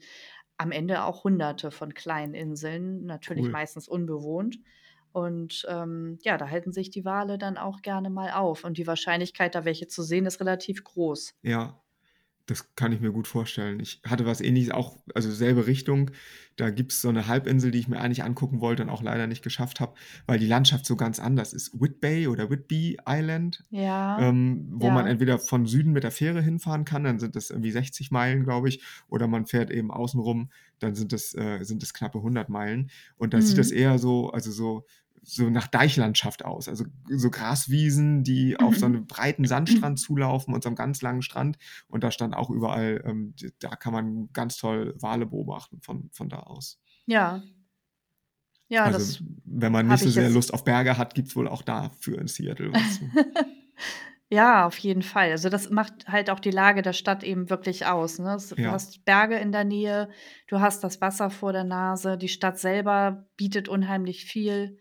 am 0.56 0.72
Ende 0.72 1.04
auch 1.04 1.24
Hunderte 1.24 1.70
von 1.70 1.92
kleinen 1.92 2.32
Inseln, 2.32 3.04
natürlich 3.04 3.44
cool. 3.44 3.50
meistens 3.50 3.86
unbewohnt. 3.86 4.58
Und 5.16 5.64
ähm, 5.70 6.18
ja, 6.24 6.36
da 6.36 6.50
halten 6.50 6.72
sich 6.72 6.90
die 6.90 7.04
Wale 7.06 7.38
dann 7.38 7.56
auch 7.56 7.80
gerne 7.82 8.10
mal 8.10 8.32
auf. 8.32 8.64
Und 8.64 8.76
die 8.76 8.86
Wahrscheinlichkeit, 8.86 9.54
da 9.54 9.64
welche 9.64 9.86
zu 9.88 10.02
sehen, 10.02 10.26
ist 10.26 10.40
relativ 10.40 10.84
groß. 10.84 11.34
Ja, 11.42 11.82
das 12.46 12.74
kann 12.76 12.92
ich 12.92 13.00
mir 13.00 13.12
gut 13.12 13.28
vorstellen. 13.28 13.80
Ich 13.80 14.02
hatte 14.06 14.26
was 14.26 14.40
ähnliches, 14.40 14.72
auch, 14.72 14.98
also 15.14 15.32
selbe 15.32 15.66
Richtung. 15.66 16.12
Da 16.56 16.70
gibt 16.70 16.92
es 16.92 17.02
so 17.02 17.08
eine 17.10 17.26
Halbinsel, 17.28 17.70
die 17.72 17.80
ich 17.80 17.88
mir 17.88 18.00
eigentlich 18.00 18.24
angucken 18.24 18.60
wollte 18.60 18.84
und 18.84 18.90
auch 18.90 19.02
leider 19.02 19.26
nicht 19.26 19.42
geschafft 19.44 19.80
habe, 19.80 19.94
weil 20.26 20.38
die 20.38 20.46
Landschaft 20.46 20.86
so 20.86 20.96
ganz 20.96 21.20
anders 21.20 21.52
ist. 21.54 21.80
Whitbay 21.80 22.28
oder 22.28 22.50
Whitby 22.50 22.98
Island, 23.08 23.64
Ja, 23.70 24.30
ähm, 24.30 24.68
wo 24.72 24.90
man 24.90 25.06
ja. 25.06 25.08
entweder 25.08 25.38
von 25.38 25.66
Süden 25.66 25.92
mit 25.92 26.04
der 26.04 26.12
Fähre 26.12 26.42
hinfahren 26.42 26.84
kann, 26.84 27.04
dann 27.04 27.18
sind 27.20 27.36
das 27.36 27.50
irgendwie 27.50 27.72
60 27.72 28.10
Meilen, 28.12 28.44
glaube 28.44 28.68
ich, 28.68 28.82
oder 29.08 29.28
man 29.28 29.46
fährt 29.46 29.70
eben 29.70 29.90
außenrum, 29.90 30.50
dann 30.80 30.94
sind 30.94 31.12
das, 31.12 31.34
äh, 31.34 31.64
sind 31.64 31.82
das 31.82 31.94
knappe 31.94 32.22
100 32.22 32.48
Meilen. 32.48 32.90
Und 33.16 33.34
da 33.34 33.42
sieht 33.42 33.58
das 33.58 33.70
Mhm. 33.70 33.78
eher 33.78 33.98
so, 33.98 34.30
also 34.30 34.52
so, 34.52 34.86
so 35.28 35.50
nach 35.50 35.66
Deichlandschaft 35.66 36.44
aus. 36.44 36.68
Also 36.68 36.84
so 37.10 37.30
Graswiesen, 37.30 38.22
die 38.22 38.58
auf 38.60 38.76
so 38.78 38.86
Mhm. 38.86 38.94
einen 38.96 39.06
breiten 39.06 39.44
Sandstrand 39.44 39.98
zulaufen 39.98 40.54
und 40.54 40.62
so 40.62 40.68
einen 40.68 40.76
ganz 40.76 41.02
langen 41.02 41.22
Strand. 41.22 41.58
Und 41.88 42.04
da 42.04 42.10
stand 42.12 42.36
auch 42.36 42.48
überall, 42.50 43.02
ähm, 43.04 43.34
da 43.58 43.74
kann 43.76 43.92
man 43.92 44.30
ganz 44.32 44.56
toll 44.56 44.94
Wale 45.00 45.26
beobachten 45.26 45.80
von, 45.82 46.10
von 46.12 46.28
da 46.28 46.40
aus. 46.40 46.78
Ja, 47.06 47.42
ja, 48.68 48.84
Also 48.84 48.98
das 48.98 49.22
wenn 49.44 49.72
man 49.72 49.86
nicht 49.88 50.02
so 50.02 50.10
sehr 50.10 50.24
jetzt. 50.24 50.34
Lust 50.34 50.52
auf 50.52 50.64
Berge 50.64 50.98
hat, 50.98 51.14
gibt 51.14 51.28
es 51.28 51.36
wohl 51.36 51.48
auch 51.48 51.62
dafür 51.62 52.18
in 52.18 52.26
Seattle 52.28 52.72
was. 52.72 53.00
Ja, 54.28 54.66
auf 54.66 54.76
jeden 54.78 55.02
Fall. 55.02 55.30
Also 55.30 55.48
das 55.48 55.70
macht 55.70 56.08
halt 56.08 56.30
auch 56.30 56.40
die 56.40 56.50
Lage 56.50 56.82
der 56.82 56.92
Stadt 56.92 57.22
eben 57.22 57.48
wirklich 57.48 57.86
aus. 57.86 58.18
Ne? 58.18 58.36
Du 58.48 58.56
Ja, 58.62 58.72
hast 58.72 59.04
Berge 59.04 59.36
in 59.36 59.52
der 59.52 59.62
Nähe, 59.64 60.08
du 60.48 60.58
hast 60.60 60.82
das 60.82 61.00
Wasser 61.00 61.30
vor 61.30 61.52
der 61.52 61.62
Nase, 61.62 62.18
die 62.18 62.28
Stadt 62.28 62.58
selber 62.58 63.28
bietet 63.36 63.68
unheimlich 63.68 64.24
viel. 64.24 64.80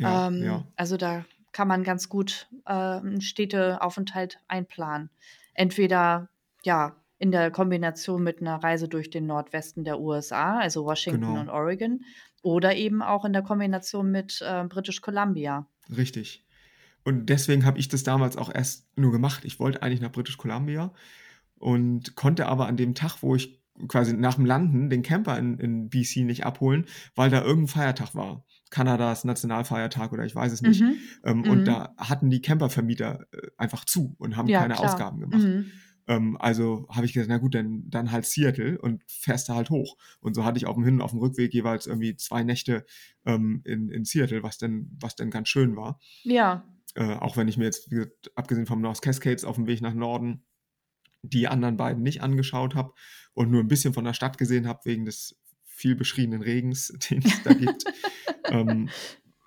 Ja, 0.00 0.28
Ähm, 0.28 0.42
ja, 0.42 0.64
also 0.76 0.96
da 0.96 1.24
kann 1.52 1.68
man 1.68 1.84
ganz 1.84 2.08
gut 2.08 2.48
äh, 2.66 2.72
einen 2.72 3.20
Städteaufenthalt 3.20 4.40
einplanen. 4.48 5.10
Entweder 5.54 6.28
ja 6.64 6.96
in 7.18 7.32
der 7.32 7.50
Kombination 7.50 8.22
mit 8.22 8.40
einer 8.40 8.56
Reise 8.56 8.88
durch 8.88 9.08
den 9.08 9.26
Nordwesten 9.26 9.84
der 9.84 10.00
USA, 10.00 10.58
also 10.58 10.84
Washington 10.84 11.24
und 11.24 11.46
genau, 11.46 11.54
Oregon, 11.54 12.04
oder 12.42 12.76
eben 12.76 13.02
auch 13.02 13.24
in 13.24 13.32
der 13.32 13.42
Kombination 13.42 14.10
mit 14.10 14.42
äh, 14.46 14.64
British 14.68 15.00
Columbia. 15.00 15.66
richtig. 15.94 16.42
Und 17.04 17.26
deswegen 17.26 17.64
habe 17.64 17.78
ich 17.78 17.86
das 17.86 18.02
damals 18.02 18.36
auch 18.36 18.52
erst 18.52 18.88
nur 18.98 19.12
gemacht. 19.12 19.44
Ich 19.44 19.60
wollte 19.60 19.80
eigentlich 19.80 20.00
nach 20.00 20.10
British 20.10 20.38
Columbia 20.38 20.92
und 21.56 22.16
konnte 22.16 22.46
aber 22.46 22.66
an 22.66 22.76
dem 22.76 22.96
Tag, 22.96 23.22
wo 23.22 23.36
ich 23.36 23.62
quasi 23.86 24.12
nach 24.12 24.34
dem 24.34 24.44
Landen 24.44 24.90
den 24.90 25.02
Camper 25.02 25.38
in, 25.38 25.56
in 25.58 25.88
BC 25.88 26.24
nicht 26.24 26.44
abholen, 26.44 26.86
weil 27.14 27.30
da 27.30 27.42
irgendein 27.42 27.68
Feiertag 27.68 28.16
war. 28.16 28.44
Kanadas 28.70 29.24
Nationalfeiertag 29.24 30.12
oder 30.12 30.24
ich 30.24 30.34
weiß 30.34 30.52
es 30.52 30.62
nicht. 30.62 30.80
Mhm. 30.82 30.96
Ähm, 31.24 31.44
und 31.44 31.60
Mhm. 31.60 31.64
da 31.64 31.94
hatten 31.96 32.30
die 32.30 32.42
Campervermieter 32.42 33.26
äh, 33.32 33.48
einfach 33.56 33.84
zu 33.84 34.14
und 34.18 34.36
haben 34.36 34.48
Ja, 34.48 34.60
keine 34.60 34.74
klar. 34.74 34.86
Ausgaben 34.92 35.20
gemacht. 35.20 35.42
Mhm. 35.42 35.70
Ähm, 36.08 36.36
also 36.38 36.86
habe 36.90 37.06
ich 37.06 37.12
gesagt, 37.12 37.28
na 37.28 37.38
gut, 37.38 37.54
dann, 37.54 37.84
dann 37.88 38.12
halt 38.12 38.26
Seattle 38.26 38.78
und 38.80 39.02
fährst 39.08 39.48
da 39.48 39.54
halt 39.56 39.70
hoch. 39.70 39.96
Und 40.20 40.34
so 40.34 40.44
hatte 40.44 40.58
ich 40.58 40.66
auf 40.66 40.74
dem 40.76 40.84
Hin- 40.84 40.94
und 40.96 41.00
auf 41.02 41.10
dem 41.10 41.20
Rückweg 41.20 41.52
jeweils 41.54 41.86
irgendwie 41.86 42.16
zwei 42.16 42.44
Nächte 42.44 42.84
ähm, 43.24 43.60
in, 43.64 43.88
in 43.90 44.04
Seattle, 44.04 44.42
was 44.42 44.58
denn, 44.58 44.96
was 45.00 45.16
denn 45.16 45.30
ganz 45.30 45.48
schön 45.48 45.76
war. 45.76 45.98
Ja, 46.22 46.64
Äh, 46.94 47.14
auch 47.16 47.36
wenn 47.36 47.48
ich 47.48 47.58
mir 47.58 47.64
jetzt, 47.64 47.90
gesagt, 47.90 48.30
abgesehen 48.36 48.66
vom 48.66 48.80
North 48.80 49.02
Cascades 49.02 49.44
auf 49.44 49.56
dem 49.56 49.66
Weg 49.66 49.80
nach 49.82 49.94
Norden, 49.94 50.44
die 51.22 51.48
anderen 51.48 51.76
beiden 51.76 52.02
nicht 52.02 52.22
angeschaut 52.22 52.74
habe 52.74 52.92
und 53.34 53.50
nur 53.50 53.60
ein 53.60 53.68
bisschen 53.68 53.92
von 53.92 54.04
der 54.04 54.14
Stadt 54.14 54.38
gesehen 54.38 54.66
habe, 54.68 54.80
wegen 54.84 55.04
des 55.04 55.36
viel 55.76 55.94
beschriebenen 55.94 56.42
Regens, 56.42 56.88
den 57.10 57.22
es 57.22 57.42
da 57.42 57.52
gibt, 57.52 57.84
ähm, 58.46 58.88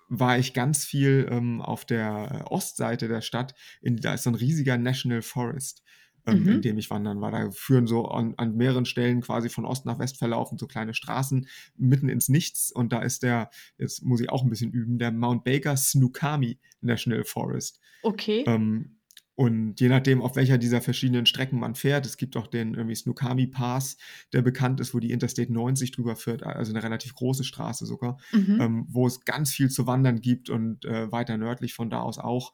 war 0.08 0.38
ich 0.38 0.54
ganz 0.54 0.84
viel 0.84 1.28
ähm, 1.30 1.60
auf 1.60 1.84
der 1.84 2.46
Ostseite 2.50 3.08
der 3.08 3.20
Stadt. 3.20 3.54
In, 3.82 3.96
da 3.96 4.14
ist 4.14 4.24
so 4.24 4.30
ein 4.30 4.36
riesiger 4.36 4.78
National 4.78 5.22
Forest, 5.22 5.82
ähm, 6.26 6.48
in 6.48 6.56
mhm. 6.56 6.62
dem 6.62 6.78
ich 6.78 6.90
wandern 6.90 7.20
war. 7.20 7.30
Da 7.30 7.50
führen 7.50 7.86
so 7.86 8.06
an, 8.06 8.34
an 8.36 8.56
mehreren 8.56 8.86
Stellen 8.86 9.20
quasi 9.20 9.48
von 9.48 9.64
Ost 9.64 9.86
nach 9.86 9.98
West 9.98 10.18
verlaufen 10.18 10.58
so 10.58 10.66
kleine 10.66 10.94
Straßen 10.94 11.46
mitten 11.76 12.08
ins 12.08 12.28
Nichts. 12.28 12.72
Und 12.72 12.92
da 12.92 13.02
ist 13.02 13.22
der, 13.22 13.50
jetzt 13.78 14.02
muss 14.02 14.20
ich 14.20 14.30
auch 14.30 14.42
ein 14.42 14.50
bisschen 14.50 14.72
üben, 14.72 14.98
der 14.98 15.12
Mount 15.12 15.44
Baker 15.44 15.76
Snoqualmie 15.76 16.58
National 16.80 17.24
Forest. 17.24 17.80
Okay. 18.02 18.44
Ähm, 18.46 18.99
und 19.40 19.80
je 19.80 19.88
nachdem, 19.88 20.20
auf 20.20 20.36
welcher 20.36 20.58
dieser 20.58 20.82
verschiedenen 20.82 21.24
Strecken 21.24 21.58
man 21.58 21.74
fährt, 21.74 22.04
es 22.04 22.18
gibt 22.18 22.36
auch 22.36 22.46
den 22.46 22.74
irgendwie 22.74 22.94
Snoqualmie 22.94 23.46
Pass, 23.46 23.96
der 24.34 24.42
bekannt 24.42 24.80
ist, 24.80 24.92
wo 24.92 24.98
die 24.98 25.12
Interstate 25.12 25.50
90 25.50 25.92
drüber 25.92 26.14
führt, 26.14 26.42
also 26.42 26.72
eine 26.74 26.82
relativ 26.82 27.14
große 27.14 27.42
Straße 27.44 27.86
sogar, 27.86 28.18
Mhm. 28.32 28.60
ähm, 28.60 28.86
wo 28.90 29.06
es 29.06 29.24
ganz 29.24 29.50
viel 29.50 29.70
zu 29.70 29.86
wandern 29.86 30.20
gibt 30.20 30.50
und 30.50 30.84
äh, 30.84 31.10
weiter 31.10 31.38
nördlich 31.38 31.72
von 31.72 31.88
da 31.88 32.00
aus 32.02 32.18
auch. 32.18 32.52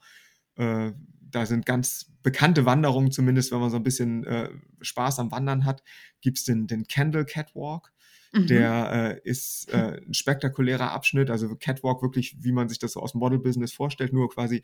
Äh, 0.54 0.92
da 1.28 1.44
sind 1.44 1.66
ganz 1.66 2.12
bekannte 2.22 2.66
Wanderungen, 2.66 3.10
zumindest 3.10 3.50
wenn 3.50 3.58
man 3.58 3.70
so 3.70 3.78
ein 3.78 3.82
bisschen 3.82 4.22
äh, 4.22 4.48
Spaß 4.80 5.18
am 5.18 5.32
Wandern 5.32 5.64
hat, 5.64 5.82
gibt 6.20 6.38
es 6.38 6.44
den, 6.44 6.68
den 6.68 6.86
Candle 6.86 7.24
Catwalk. 7.24 7.92
Mhm. 8.36 8.46
Der 8.46 9.20
äh, 9.24 9.28
ist 9.28 9.72
äh, 9.72 10.00
ein 10.06 10.14
spektakulärer 10.14 10.92
Abschnitt, 10.92 11.30
also 11.30 11.56
Catwalk 11.56 12.02
wirklich, 12.02 12.36
wie 12.40 12.52
man 12.52 12.68
sich 12.68 12.78
das 12.78 12.92
so 12.92 13.00
aus 13.00 13.12
dem 13.12 13.18
Model-Business 13.20 13.72
vorstellt, 13.72 14.12
nur 14.12 14.28
quasi 14.28 14.62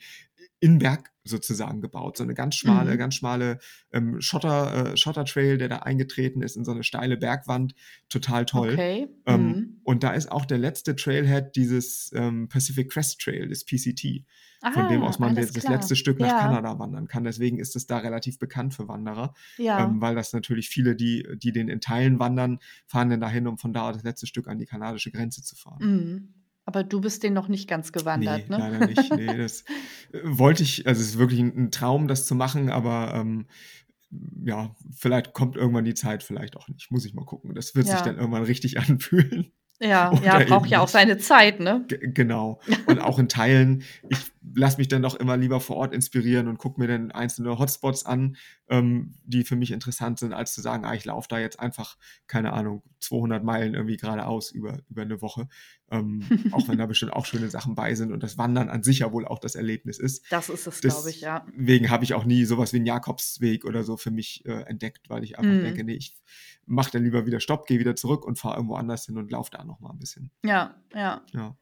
in 0.60 0.78
Berg 0.78 1.10
sozusagen 1.24 1.80
gebaut. 1.80 2.16
So 2.16 2.24
eine 2.24 2.34
ganz 2.34 2.54
schmale, 2.56 2.92
Mhm. 2.94 2.98
ganz 2.98 3.14
schmale 3.14 3.58
ähm, 3.92 4.20
Schotter, 4.20 4.92
äh, 4.92 4.96
Schottertrail, 4.96 5.58
der 5.58 5.68
da 5.68 5.76
eingetreten 5.78 6.42
ist 6.42 6.56
in 6.56 6.64
so 6.64 6.72
eine 6.72 6.84
steile 6.84 7.16
Bergwand. 7.16 7.74
Total 8.08 8.44
toll. 8.44 8.72
Okay. 8.72 9.08
Ähm, 9.26 9.46
Mhm. 9.46 9.80
und 9.84 10.02
da 10.04 10.12
ist 10.12 10.30
auch 10.30 10.44
der 10.44 10.58
letzte 10.58 10.94
Trailhead 10.96 11.56
dieses 11.56 12.10
ähm, 12.14 12.48
Pacific 12.48 12.90
Crest 12.90 13.20
Trail, 13.20 13.48
des 13.48 13.64
PCT, 13.64 14.24
von 14.72 14.88
dem 14.88 15.02
Ah, 15.02 15.06
aus 15.08 15.18
man 15.18 15.34
das 15.34 15.52
klar. 15.52 15.72
letzte 15.74 15.96
Stück 15.96 16.20
nach 16.20 16.28
Ja, 16.28 16.38
Kanada 16.40 16.78
wandern 16.78 17.08
kann. 17.08 17.24
Deswegen 17.24 17.58
ist 17.58 17.74
es 17.74 17.86
da 17.86 17.98
relativ 17.98 18.38
bekannt 18.38 18.74
für 18.74 18.86
Wanderer, 18.88 19.34
ja. 19.58 19.84
ähm, 19.84 20.00
weil 20.00 20.14
das 20.14 20.32
natürlich 20.32 20.68
viele, 20.68 20.94
die, 20.94 21.26
die 21.36 21.52
den 21.52 21.68
in 21.68 21.80
Teilen 21.80 22.18
wandern, 22.18 22.58
fahren 22.86 23.10
dann 23.10 23.20
dahin, 23.20 23.46
um 23.48 23.58
von 23.58 23.72
da 23.72 23.92
das 23.92 24.02
letzte 24.04 24.26
Stück 24.26 24.46
an 24.48 24.58
die 24.58 24.66
kanadische 24.66 25.10
Grenze 25.10 25.42
zu 25.42 25.56
fahren. 25.56 25.78
Mhm. 25.80 26.34
Aber 26.64 26.84
du 26.84 27.00
bist 27.00 27.24
den 27.24 27.32
noch 27.32 27.48
nicht 27.48 27.68
ganz 27.68 27.88
Nee, 27.88 27.98
gewandert, 27.98 28.48
ne? 28.50 28.56
leider 28.58 28.86
nicht. 28.86 29.12
Nee, 29.16 29.36
das 29.36 29.62
äh, 30.12 30.20
wollte 30.22 30.62
ich, 30.62 30.86
also 30.86 31.00
es 31.00 31.08
ist 31.08 31.18
wirklich 31.18 31.40
ein, 31.40 31.56
ein 31.56 31.70
Traum, 31.72 32.06
das 32.06 32.24
zu 32.26 32.36
machen, 32.36 32.70
aber 32.70 33.14
ähm, 33.14 33.46
ja, 34.44 34.74
vielleicht 34.94 35.32
kommt 35.32 35.56
irgendwann 35.56 35.84
die 35.84 35.94
Zeit, 35.94 36.22
vielleicht 36.22 36.56
auch 36.56 36.68
nicht. 36.68 36.90
Muss 36.90 37.04
ich 37.04 37.14
mal 37.14 37.24
gucken. 37.24 37.54
Das 37.54 37.74
wird 37.74 37.86
sich 37.86 38.00
dann 38.02 38.14
Ja. 38.16 38.20
irgendwann 38.20 38.44
richtig 38.44 38.78
anfühlen. 38.78 39.52
Ja, 39.80 40.12
ja, 40.22 40.38
braucht 40.44 40.68
ja 40.70 40.80
auch 40.80 40.88
seine 40.88 41.18
Zeit, 41.18 41.58
ne? 41.58 41.84
G 41.88 41.98
genau. 41.98 42.60
Und 42.86 43.00
auch 43.00 43.18
in 43.18 43.28
Teilen, 43.28 43.82
ich 44.08 44.18
lasse 44.54 44.78
mich 44.78 44.88
dann 44.88 45.02
doch 45.02 45.14
immer 45.14 45.36
lieber 45.36 45.60
vor 45.60 45.76
Ort 45.76 45.94
inspirieren 45.94 46.48
und 46.48 46.58
gucke 46.58 46.80
mir 46.80 46.88
dann 46.88 47.10
einzelne 47.10 47.58
Hotspots 47.58 48.04
an, 48.06 48.36
ähm, 48.68 49.14
die 49.24 49.44
für 49.44 49.56
mich 49.56 49.70
interessant 49.70 50.18
sind, 50.18 50.32
als 50.32 50.54
zu 50.54 50.60
sagen, 50.60 50.84
ah, 50.84 50.94
ich 50.94 51.04
laufe 51.04 51.28
da 51.28 51.38
jetzt 51.38 51.60
einfach, 51.60 51.96
keine 52.26 52.52
Ahnung, 52.52 52.82
200 53.00 53.42
Meilen 53.44 53.74
irgendwie 53.74 53.96
geradeaus 53.96 54.50
über, 54.50 54.78
über 54.88 55.02
eine 55.02 55.20
Woche. 55.22 55.48
Ähm, 55.90 56.22
auch 56.52 56.68
wenn 56.68 56.78
da 56.78 56.86
bestimmt 56.86 57.12
auch 57.12 57.26
schöne 57.26 57.50
Sachen 57.50 57.74
bei 57.74 57.94
sind 57.94 58.12
und 58.12 58.22
das 58.22 58.38
Wandern 58.38 58.68
an 58.68 58.82
sich 58.82 59.00
ja 59.00 59.12
wohl 59.12 59.26
auch 59.26 59.38
das 59.38 59.54
Erlebnis 59.54 59.98
ist. 59.98 60.24
Das 60.30 60.48
ist 60.48 60.66
es, 60.66 60.80
glaube 60.80 61.10
ich, 61.10 61.20
ja. 61.20 61.46
Deswegen 61.56 61.90
habe 61.90 62.04
ich 62.04 62.14
auch 62.14 62.24
nie 62.24 62.44
sowas 62.44 62.72
wie 62.72 62.76
einen 62.78 62.86
Jakobsweg 62.86 63.64
oder 63.64 63.82
so 63.84 63.96
für 63.96 64.10
mich 64.10 64.44
äh, 64.46 64.62
entdeckt, 64.62 65.10
weil 65.10 65.24
ich 65.24 65.38
einfach 65.38 65.60
denke, 65.62 65.80
Mhm. 65.82 65.86
nee, 65.86 65.94
ich 65.94 66.14
mache 66.66 66.90
dann 66.92 67.04
lieber 67.04 67.26
wieder 67.26 67.40
Stopp, 67.40 67.66
gehe 67.66 67.78
wieder 67.78 67.96
zurück 67.96 68.24
und 68.24 68.38
fahre 68.38 68.56
irgendwo 68.56 68.76
anders 68.76 69.06
hin 69.06 69.16
und 69.18 69.30
laufe 69.30 69.50
da 69.50 69.64
noch 69.64 69.80
mal 69.80 69.90
ein 69.90 69.98
bisschen. 69.98 70.30
Ja, 70.44 70.74
ja. 70.94 71.22
Ja. 71.32 71.56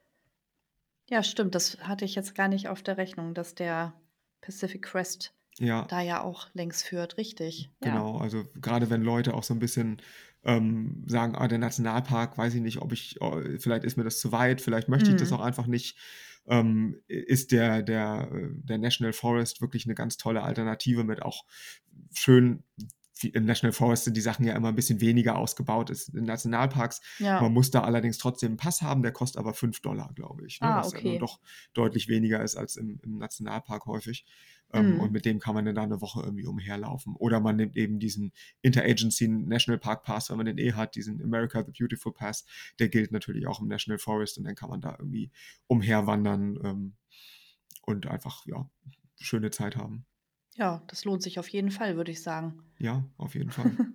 Ja, 1.10 1.22
stimmt. 1.22 1.54
Das 1.54 1.78
hatte 1.80 2.04
ich 2.04 2.14
jetzt 2.14 2.34
gar 2.34 2.48
nicht 2.48 2.68
auf 2.68 2.82
der 2.82 2.96
Rechnung, 2.96 3.34
dass 3.34 3.54
der 3.54 3.92
Pacific 4.40 4.82
Crest 4.82 5.34
Ja, 5.58 5.84
da 5.86 6.00
ja 6.00 6.22
auch 6.22 6.48
längs 6.54 6.82
führt. 6.82 7.16
Richtig. 7.18 7.70
Ja. 7.84 7.90
genau. 7.90 8.16
Also 8.18 8.44
gerade 8.54 8.88
wenn 8.90 9.02
Leute 9.02 9.34
auch 9.34 9.42
so 9.42 9.52
ein 9.52 9.58
bisschen 9.58 10.00
ähm, 10.44 11.04
sagen, 11.06 11.34
ah, 11.34 11.48
der 11.48 11.58
Nationalpark, 11.58 12.38
weiß 12.38 12.54
ich 12.54 12.62
nicht, 12.62 12.80
ob 12.80 12.92
ich, 12.92 13.20
oh, 13.20 13.40
vielleicht 13.58 13.84
ist 13.84 13.96
mir 13.98 14.04
das 14.04 14.20
zu 14.20 14.32
weit, 14.32 14.60
vielleicht 14.62 14.88
möchte 14.88 15.10
ich 15.10 15.16
das 15.16 15.30
Mhm. 15.30 15.36
auch 15.36 15.40
einfach 15.40 15.66
nicht. 15.66 15.98
ähm, 16.46 16.96
ist 17.06 17.52
der, 17.52 17.82
der, 17.82 18.30
der 18.32 18.78
National 18.78 19.12
Forest 19.12 19.60
wirklich 19.60 19.84
eine 19.84 19.94
ganz 19.94 20.16
tolle 20.16 20.42
Alternative 20.42 21.04
mit 21.04 21.20
auch 21.22 21.44
schön 22.14 22.62
im 23.28 23.44
National 23.44 23.72
Forest 23.72 24.04
sind 24.04 24.16
die 24.16 24.20
Sachen 24.20 24.44
ja 24.44 24.54
immer 24.54 24.68
ein 24.68 24.76
bisschen 24.76 25.00
weniger 25.00 25.36
ausgebaut 25.38 25.90
als 25.90 26.08
in 26.08 26.24
Nationalparks. 26.24 27.00
Ja. 27.18 27.40
Man 27.40 27.52
muss 27.52 27.70
da 27.70 27.82
allerdings 27.82 28.18
trotzdem 28.18 28.50
einen 28.50 28.56
Pass 28.56 28.82
haben, 28.82 29.02
der 29.02 29.12
kostet 29.12 29.38
aber 29.38 29.54
5 29.54 29.80
Dollar, 29.80 30.12
glaube 30.14 30.46
ich. 30.46 30.60
Ne? 30.60 30.68
Ah, 30.68 30.78
was 30.78 30.94
okay. 30.94 31.14
ja 31.14 31.18
doch 31.18 31.40
deutlich 31.74 32.08
weniger 32.08 32.42
ist 32.42 32.56
als 32.56 32.76
im, 32.76 33.00
im 33.02 33.18
Nationalpark 33.18 33.86
häufig. 33.86 34.24
Ähm, 34.72 34.90
Mhm. 34.94 35.00
Und 35.00 35.12
mit 35.12 35.24
dem 35.24 35.38
kann 35.38 35.54
man 35.54 35.64
dann 35.64 35.74
da 35.74 35.82
eine 35.82 36.00
Woche 36.00 36.22
irgendwie 36.22 36.46
umherlaufen. 36.46 37.16
Oder 37.16 37.40
man 37.40 37.56
nimmt 37.56 37.76
eben 37.76 37.98
diesen 37.98 38.32
Interagency 38.62 39.28
National 39.28 39.78
Park 39.78 40.04
Pass, 40.04 40.30
wenn 40.30 40.36
man 40.36 40.46
den 40.46 40.58
eh 40.58 40.72
hat, 40.72 40.94
diesen 40.94 41.22
America 41.22 41.64
the 41.64 41.72
Beautiful 41.72 42.12
Pass, 42.12 42.44
der 42.78 42.88
gilt 42.88 43.12
natürlich 43.12 43.46
auch 43.46 43.60
im 43.60 43.68
National 43.68 43.98
Forest 43.98 44.38
und 44.38 44.44
dann 44.44 44.54
kann 44.54 44.70
man 44.70 44.80
da 44.80 44.96
irgendwie 44.98 45.30
umherwandern 45.66 46.58
ähm, 46.64 46.96
und 47.82 48.06
einfach, 48.06 48.46
ja, 48.46 48.68
schöne 49.16 49.50
Zeit 49.50 49.76
haben. 49.76 50.06
Ja, 50.56 50.82
das 50.88 51.04
lohnt 51.04 51.22
sich 51.22 51.38
auf 51.38 51.48
jeden 51.48 51.70
Fall, 51.70 51.96
würde 51.96 52.10
ich 52.10 52.22
sagen. 52.22 52.62
Ja, 52.78 53.04
auf 53.16 53.34
jeden 53.34 53.50
Fall. 53.50 53.70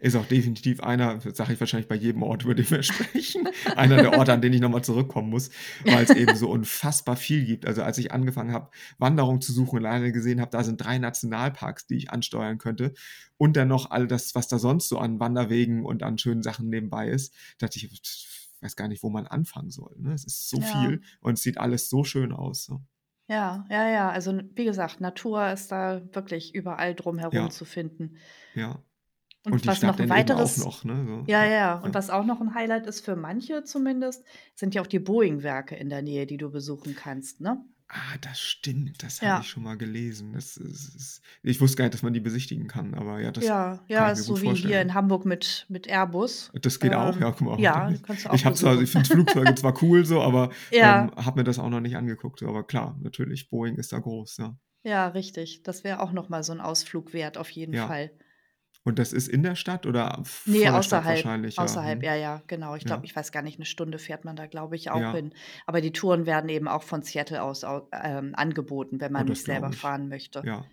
Ist 0.00 0.16
auch 0.16 0.26
definitiv 0.26 0.80
einer, 0.80 1.18
das 1.18 1.36
sage 1.36 1.52
ich 1.52 1.60
wahrscheinlich 1.60 1.86
bei 1.88 1.94
jedem 1.94 2.22
Ort, 2.24 2.42
über 2.42 2.54
den 2.56 2.68
wir 2.68 2.82
sprechen, 2.82 3.46
einer 3.76 3.98
der 3.98 4.18
Orte, 4.18 4.32
an 4.32 4.40
den 4.42 4.52
ich 4.52 4.60
nochmal 4.60 4.82
zurückkommen 4.82 5.30
muss, 5.30 5.50
weil 5.84 6.02
es 6.02 6.10
eben 6.10 6.34
so 6.36 6.50
unfassbar 6.50 7.14
viel 7.16 7.44
gibt. 7.44 7.66
Also 7.66 7.82
als 7.82 7.96
ich 7.98 8.10
angefangen 8.10 8.52
habe, 8.52 8.70
Wanderung 8.98 9.40
zu 9.40 9.52
suchen 9.52 9.76
und 9.76 9.82
leider 9.82 10.10
gesehen 10.10 10.40
habe, 10.40 10.50
da 10.50 10.64
sind 10.64 10.82
drei 10.82 10.98
Nationalparks, 10.98 11.86
die 11.86 11.96
ich 11.96 12.10
ansteuern 12.10 12.58
könnte 12.58 12.94
und 13.36 13.56
dann 13.56 13.68
noch 13.68 13.90
all 13.90 14.08
das, 14.08 14.34
was 14.34 14.48
da 14.48 14.58
sonst 14.58 14.88
so 14.88 14.98
an 14.98 15.20
Wanderwegen 15.20 15.84
und 15.84 16.02
an 16.02 16.18
schönen 16.18 16.42
Sachen 16.42 16.68
nebenbei 16.68 17.08
ist, 17.08 17.32
dachte 17.58 17.76
ich, 17.78 17.84
ich 17.92 18.28
weiß 18.62 18.74
gar 18.74 18.88
nicht, 18.88 19.02
wo 19.04 19.10
man 19.10 19.26
anfangen 19.28 19.70
soll. 19.70 19.94
Ne? 19.98 20.12
Es 20.14 20.24
ist 20.24 20.48
so 20.48 20.58
Ja. 20.58 20.64
viel 20.66 21.02
und 21.20 21.34
es 21.34 21.42
sieht 21.42 21.58
alles 21.58 21.88
so 21.88 22.02
schön 22.02 22.32
aus. 22.32 22.64
So. 22.64 22.82
Ja, 23.30 23.64
ja, 23.70 23.88
ja. 23.88 24.10
Also 24.10 24.30
n- 24.32 24.50
wie 24.56 24.64
gesagt, 24.64 25.00
Natur 25.00 25.50
ist 25.52 25.70
da 25.70 26.02
wirklich 26.12 26.54
überall 26.54 26.94
drumherum 26.94 27.32
Ja. 27.32 27.48
zu 27.50 27.64
finden. 27.64 28.16
Ja. 28.54 28.82
Und, 29.46 29.52
Und 29.52 29.64
die 29.64 29.68
was 29.68 29.78
Stadt 29.78 29.92
noch 29.92 29.98
ein 30.00 30.08
dann 30.08 30.18
eben 30.18 30.28
auch 30.32 30.34
weiteres, 30.34 30.64
noch. 30.64 30.84
Ne? 30.84 31.04
So. 31.06 31.24
ja, 31.26 31.44
ja, 31.46 31.74
und 31.76 31.88
Ja. 31.88 31.94
was 31.94 32.10
auch 32.10 32.24
noch 32.26 32.40
ein 32.40 32.54
Highlight 32.54 32.86
ist 32.86 33.04
für 33.04 33.16
manche 33.16 33.62
zumindest, 33.64 34.24
sind 34.54 34.74
ja 34.74 34.82
auch 34.82 34.86
die 34.86 34.98
Boeing-Werke 34.98 35.76
in 35.76 35.88
der 35.88 36.02
Nähe, 36.02 36.26
die 36.26 36.36
du 36.36 36.50
besuchen 36.50 36.94
kannst, 36.94 37.40
ne? 37.40 37.64
Ah, 37.92 38.16
das 38.20 38.38
stimmt. 38.40 39.02
Das 39.02 39.20
Ja. 39.20 39.32
habe 39.32 39.42
ich 39.42 39.48
schon 39.50 39.64
mal 39.64 39.76
gelesen. 39.76 40.32
Das 40.32 40.56
ist, 40.56 40.94
ist, 40.94 41.22
ich 41.42 41.60
wusste 41.60 41.76
gar 41.76 41.84
nicht, 41.86 41.94
dass 41.94 42.02
man 42.04 42.12
die 42.12 42.20
besichtigen 42.20 42.68
kann, 42.68 42.94
aber 42.94 43.20
ja, 43.20 43.32
das 43.32 43.44
Ja, 43.44 43.78
kann 43.78 43.84
ja, 43.88 44.02
ich 44.12 44.14
mir 44.14 44.20
ist 44.20 44.26
so 44.26 44.32
gut 44.34 44.42
wie 44.42 44.46
hier 44.46 44.60
vorstellen. 44.60 44.88
in 44.88 44.94
Hamburg 44.94 45.24
mit, 45.24 45.66
mit 45.68 45.88
Airbus. 45.88 46.52
Das 46.62 46.78
geht 46.78 46.94
auch, 46.94 47.16
Ähm, 47.16 47.22
ja, 47.22 47.30
guck 47.32 47.40
mal. 47.40 47.60
ja, 47.60 47.92
kannst 48.04 48.24
du 48.24 48.28
auch 48.30 48.34
Ich 48.34 48.42
zwar, 48.54 48.80
ich 48.80 48.90
finde 48.90 49.08
Flugzeuge 49.10 49.54
zwar 49.56 49.74
cool 49.82 50.04
so, 50.06 50.22
aber 50.22 50.50
Ja. 50.70 51.02
ähm, 51.02 51.10
habe 51.16 51.40
mir 51.40 51.44
das 51.44 51.58
auch 51.58 51.68
noch 51.68 51.80
nicht 51.80 51.96
angeguckt. 51.96 52.44
Aber 52.44 52.64
klar, 52.64 52.96
natürlich, 53.02 53.50
Boeing 53.50 53.74
ist 53.74 53.92
da 53.92 53.98
groß, 53.98 54.36
ja. 54.36 54.56
Ja, 54.84 55.08
richtig. 55.08 55.64
Das 55.64 55.82
wäre 55.82 56.00
auch 56.00 56.12
noch 56.12 56.28
mal 56.28 56.44
so 56.44 56.52
ein 56.52 56.60
Ausflug 56.60 57.12
wert, 57.12 57.38
auf 57.38 57.50
jeden 57.50 57.74
Ja. 57.74 57.88
Fall. 57.88 58.12
Und 58.84 58.98
das 58.98 59.12
ist 59.12 59.28
in 59.28 59.42
der 59.42 59.56
Stadt 59.56 59.86
oder 59.86 60.22
vor 60.24 60.46
Nee, 60.46 60.68
der 60.72 60.82
Stadt 60.82 61.08
außerhalb, 61.08 61.08
wahrscheinlich? 61.08 61.58
Ja, 61.58 61.76
außerhalb, 61.76 61.82
hm. 61.82 62.02
ja, 62.02 62.14
ja, 62.14 62.42
genau. 62.46 62.74
Ich 62.74 62.84
glaube, 62.86 63.04
Ja. 63.04 63.06
ich 63.06 63.14
weiß 63.14 63.30
gar 63.32 63.42
nicht, 63.42 63.56
eine 63.58 63.66
Stunde 63.66 63.98
fährt 63.98 64.24
man 64.24 64.36
da, 64.36 64.46
glaube 64.46 64.74
ich, 64.76 64.90
auch 64.90 65.10
Ja. 65.10 65.10
hin. 65.10 65.34
Aber 65.66 65.80
die 65.80 65.92
Touren 65.92 66.24
werden 66.26 66.48
eben 66.50 66.66
auch 66.68 66.82
von 66.82 67.02
Seattle 67.02 67.42
aus 67.42 67.62
au 67.64 67.88
ähm, 67.92 68.34
angeboten, 68.34 69.00
wenn 69.00 69.12
Oh, 69.16 69.22
man 69.22 69.24
das 69.24 69.44
nicht 69.44 69.44
selber 69.44 69.72
fahren 69.72 70.08
möchte. 70.08 70.48
Ja. 70.48 70.70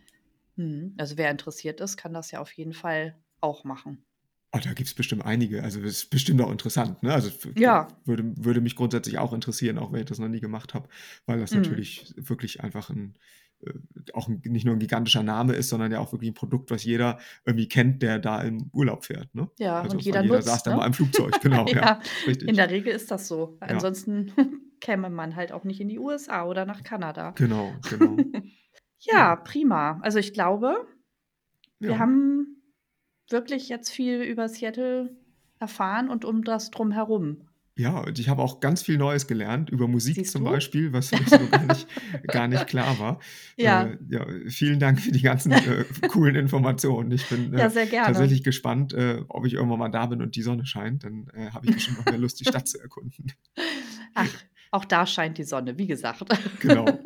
Mhm. 0.57 0.95
Also 0.99 1.17
wer 1.17 1.31
interessiert 1.31 1.81
ist, 1.81 1.97
kann 1.97 2.13
das 2.13 2.31
ja 2.31 2.41
auf 2.41 2.53
jeden 2.53 2.73
Fall 2.73 3.21
auch 3.41 3.63
machen. 3.65 4.05
Oh, 4.53 4.59
da 4.63 4.73
gibt 4.73 4.87
es 4.87 4.93
bestimmt 4.95 5.25
einige. 5.25 5.61
Also 5.63 5.81
das 5.81 5.91
ist 5.91 6.09
bestimmt 6.09 6.41
auch 6.41 6.51
interessant. 6.51 7.03
Ne? 7.03 7.13
Also 7.13 7.29
Ja. 7.55 7.87
würde, 8.05 8.23
würde 8.37 8.61
mich 8.61 8.75
grundsätzlich 8.77 9.17
auch 9.17 9.33
interessieren, 9.33 9.77
auch 9.77 9.91
wenn 9.91 9.99
ich 9.99 10.05
das 10.05 10.19
noch 10.19 10.29
nie 10.29 10.39
gemacht 10.39 10.73
habe, 10.73 10.87
weil 11.25 11.39
das 11.39 11.53
Mhm. 11.53 11.87
natürlich 11.93 12.13
wirklich 12.15 12.61
einfach 12.63 12.89
ein, 12.89 13.17
auch 14.13 14.27
ein, 14.27 14.41
nicht 14.45 14.65
nur 14.65 14.75
ein 14.75 14.79
gigantischer 14.79 15.23
Name 15.23 15.53
ist, 15.53 15.69
sondern 15.69 15.91
ja 15.91 15.99
auch 15.99 16.11
wirklich 16.11 16.29
ein 16.31 16.35
Produkt, 16.35 16.71
was 16.71 16.83
jeder 16.83 17.19
irgendwie 17.45 17.67
kennt, 17.67 18.01
der 18.01 18.19
da 18.19 18.41
im 18.41 18.69
Urlaub 18.73 19.05
fährt. 19.05 19.33
Ne? 19.33 19.49
Ja, 19.59 19.81
Also 19.81 19.95
und 19.97 20.03
jeder 20.03 20.21
jeder 20.21 20.35
nutzt, 20.35 20.47
saß 20.47 20.63
da 20.63 20.71
ne? 20.71 20.77
mal 20.77 20.85
im 20.87 20.93
Flugzeug, 20.93 21.39
genau, 21.41 21.65
ja, 21.67 21.75
Ja, 21.75 21.91
in 22.23 22.27
richtig. 22.29 22.55
der 22.55 22.69
Regel 22.69 22.93
ist 22.93 23.11
das 23.11 23.27
so. 23.27 23.57
Ja. 23.61 23.67
Ansonsten 23.67 24.31
käme 24.79 25.09
man 25.09 25.35
halt 25.35 25.51
auch 25.51 25.63
nicht 25.63 25.81
in 25.81 25.89
die 25.89 25.99
USA 25.99 26.45
oder 26.45 26.65
nach 26.65 26.83
Kanada. 26.83 27.31
Genau, 27.31 27.73
genau. 27.89 28.17
Ja, 28.99 29.13
Ja, 29.13 29.35
prima. 29.35 29.99
Also 30.01 30.17
ich 30.17 30.33
glaube, 30.33 30.87
wir 31.79 31.99
haben 31.99 32.63
wirklich 33.29 33.69
jetzt 33.69 33.91
viel 33.91 34.21
über 34.23 34.49
Seattle 34.49 35.15
erfahren 35.59 36.09
und 36.09 36.25
um 36.25 36.43
das 36.43 36.71
drumherum. 36.71 37.47
Ja, 37.77 37.99
und 37.99 38.17
ich 38.17 38.27
habe 38.27 38.41
auch 38.41 38.59
ganz 38.59 38.81
viel 38.81 38.97
Neues 38.97 39.27
gelernt 39.27 39.69
über 39.69 39.87
Musik 39.87 40.15
Siehst 40.15 40.31
zum 40.31 40.43
du? 40.43 40.49
Beispiel, 40.49 40.93
was 40.93 41.11
mir 41.11 41.19
so 41.27 41.47
gar 41.47 41.63
nicht, 41.63 41.87
gar 42.27 42.47
nicht 42.47 42.67
klar 42.67 42.97
war. 42.99 43.19
Ja. 43.55 43.83
Äh, 43.83 43.97
ja, 44.09 44.25
vielen 44.47 44.79
Dank 44.79 44.99
für 44.99 45.11
die 45.11 45.21
ganzen 45.21 45.51
äh, 45.51 45.85
coolen 46.07 46.35
Informationen. 46.35 47.11
Ich 47.11 47.27
bin 47.27 47.53
Ja, 47.53 47.67
äh, 47.67 47.69
sehr 47.69 47.85
gerne. 47.85 48.07
tatsächlich 48.07 48.43
gespannt, 48.43 48.93
äh, 48.93 49.21
ob 49.29 49.45
ich 49.45 49.53
irgendwann 49.53 49.79
mal 49.79 49.89
da 49.89 50.07
bin 50.07 50.21
und 50.21 50.35
die 50.35 50.41
Sonne 50.41 50.65
scheint. 50.65 51.03
Dann 51.03 51.27
äh, 51.33 51.51
habe 51.51 51.67
ich 51.67 51.73
bestimmt 51.73 51.99
noch 51.99 52.05
mehr 52.05 52.17
Lust, 52.17 52.39
die 52.39 52.45
Stadt 52.49 52.67
zu 52.67 52.79
erkunden. 52.79 53.31
Ach, 54.15 54.29
auch 54.71 54.85
da 54.85 55.05
scheint 55.05 55.37
die 55.37 55.43
Sonne, 55.43 55.77
wie 55.77 55.87
gesagt. 55.87 56.23
Genau. 56.59 56.85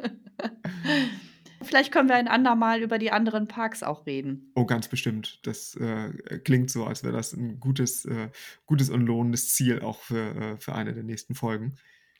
Vielleicht 1.63 1.91
können 1.91 2.09
wir 2.09 2.15
ein 2.15 2.27
andermal 2.27 2.81
über 2.81 2.97
die 2.97 3.11
anderen 3.11 3.47
Parks 3.47 3.83
auch 3.83 4.05
reden. 4.05 4.51
Oh, 4.55 4.65
ganz 4.65 4.87
bestimmt. 4.87 5.39
Das 5.43 5.75
äh, 5.75 6.39
klingt 6.43 6.69
so, 6.69 6.85
als 6.85 7.03
wäre 7.03 7.13
das 7.13 7.33
ein 7.33 7.59
gutes, 7.59 8.05
äh, 8.05 8.29
gutes 8.65 8.89
und 8.89 9.01
lohnendes 9.01 9.53
Ziel 9.53 9.81
auch 9.81 9.99
für, 9.99 10.35
äh, 10.35 10.57
für 10.57 10.73
eine 10.73 10.93
der 10.93 11.03
nächsten 11.03 11.35
Folgen. 11.35 11.75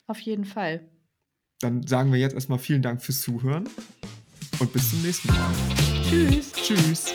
Auf 0.07 0.19
jeden 0.19 0.45
Fall. 0.45 0.89
Dann 1.59 1.85
sagen 1.85 2.11
wir 2.11 2.19
jetzt 2.19 2.33
erstmal 2.33 2.59
vielen 2.59 2.81
Dank 2.81 3.01
fürs 3.01 3.21
Zuhören 3.21 3.69
und 4.59 4.73
bis 4.73 4.89
zum 4.89 5.01
nächsten 5.01 5.27
Mal. 5.29 5.51
Tschüss. 6.09 6.51
Tschüss. 6.53 7.13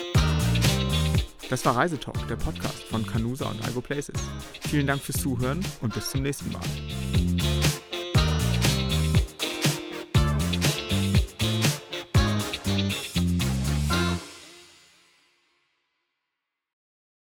Das 1.49 1.63
war 1.63 1.77
Reisetalk, 1.77 2.27
der 2.27 2.35
Podcast 2.35 2.83
von 2.83 3.05
Canusa 3.05 3.49
und 3.49 3.63
Algo 3.63 3.79
Places. 3.79 4.19
Vielen 4.67 4.87
Dank 4.87 5.01
fürs 5.01 5.21
Zuhören 5.21 5.63
und 5.81 5.93
bis 5.93 6.09
zum 6.09 6.21
nächsten 6.23 6.51
Mal. 6.51 7.36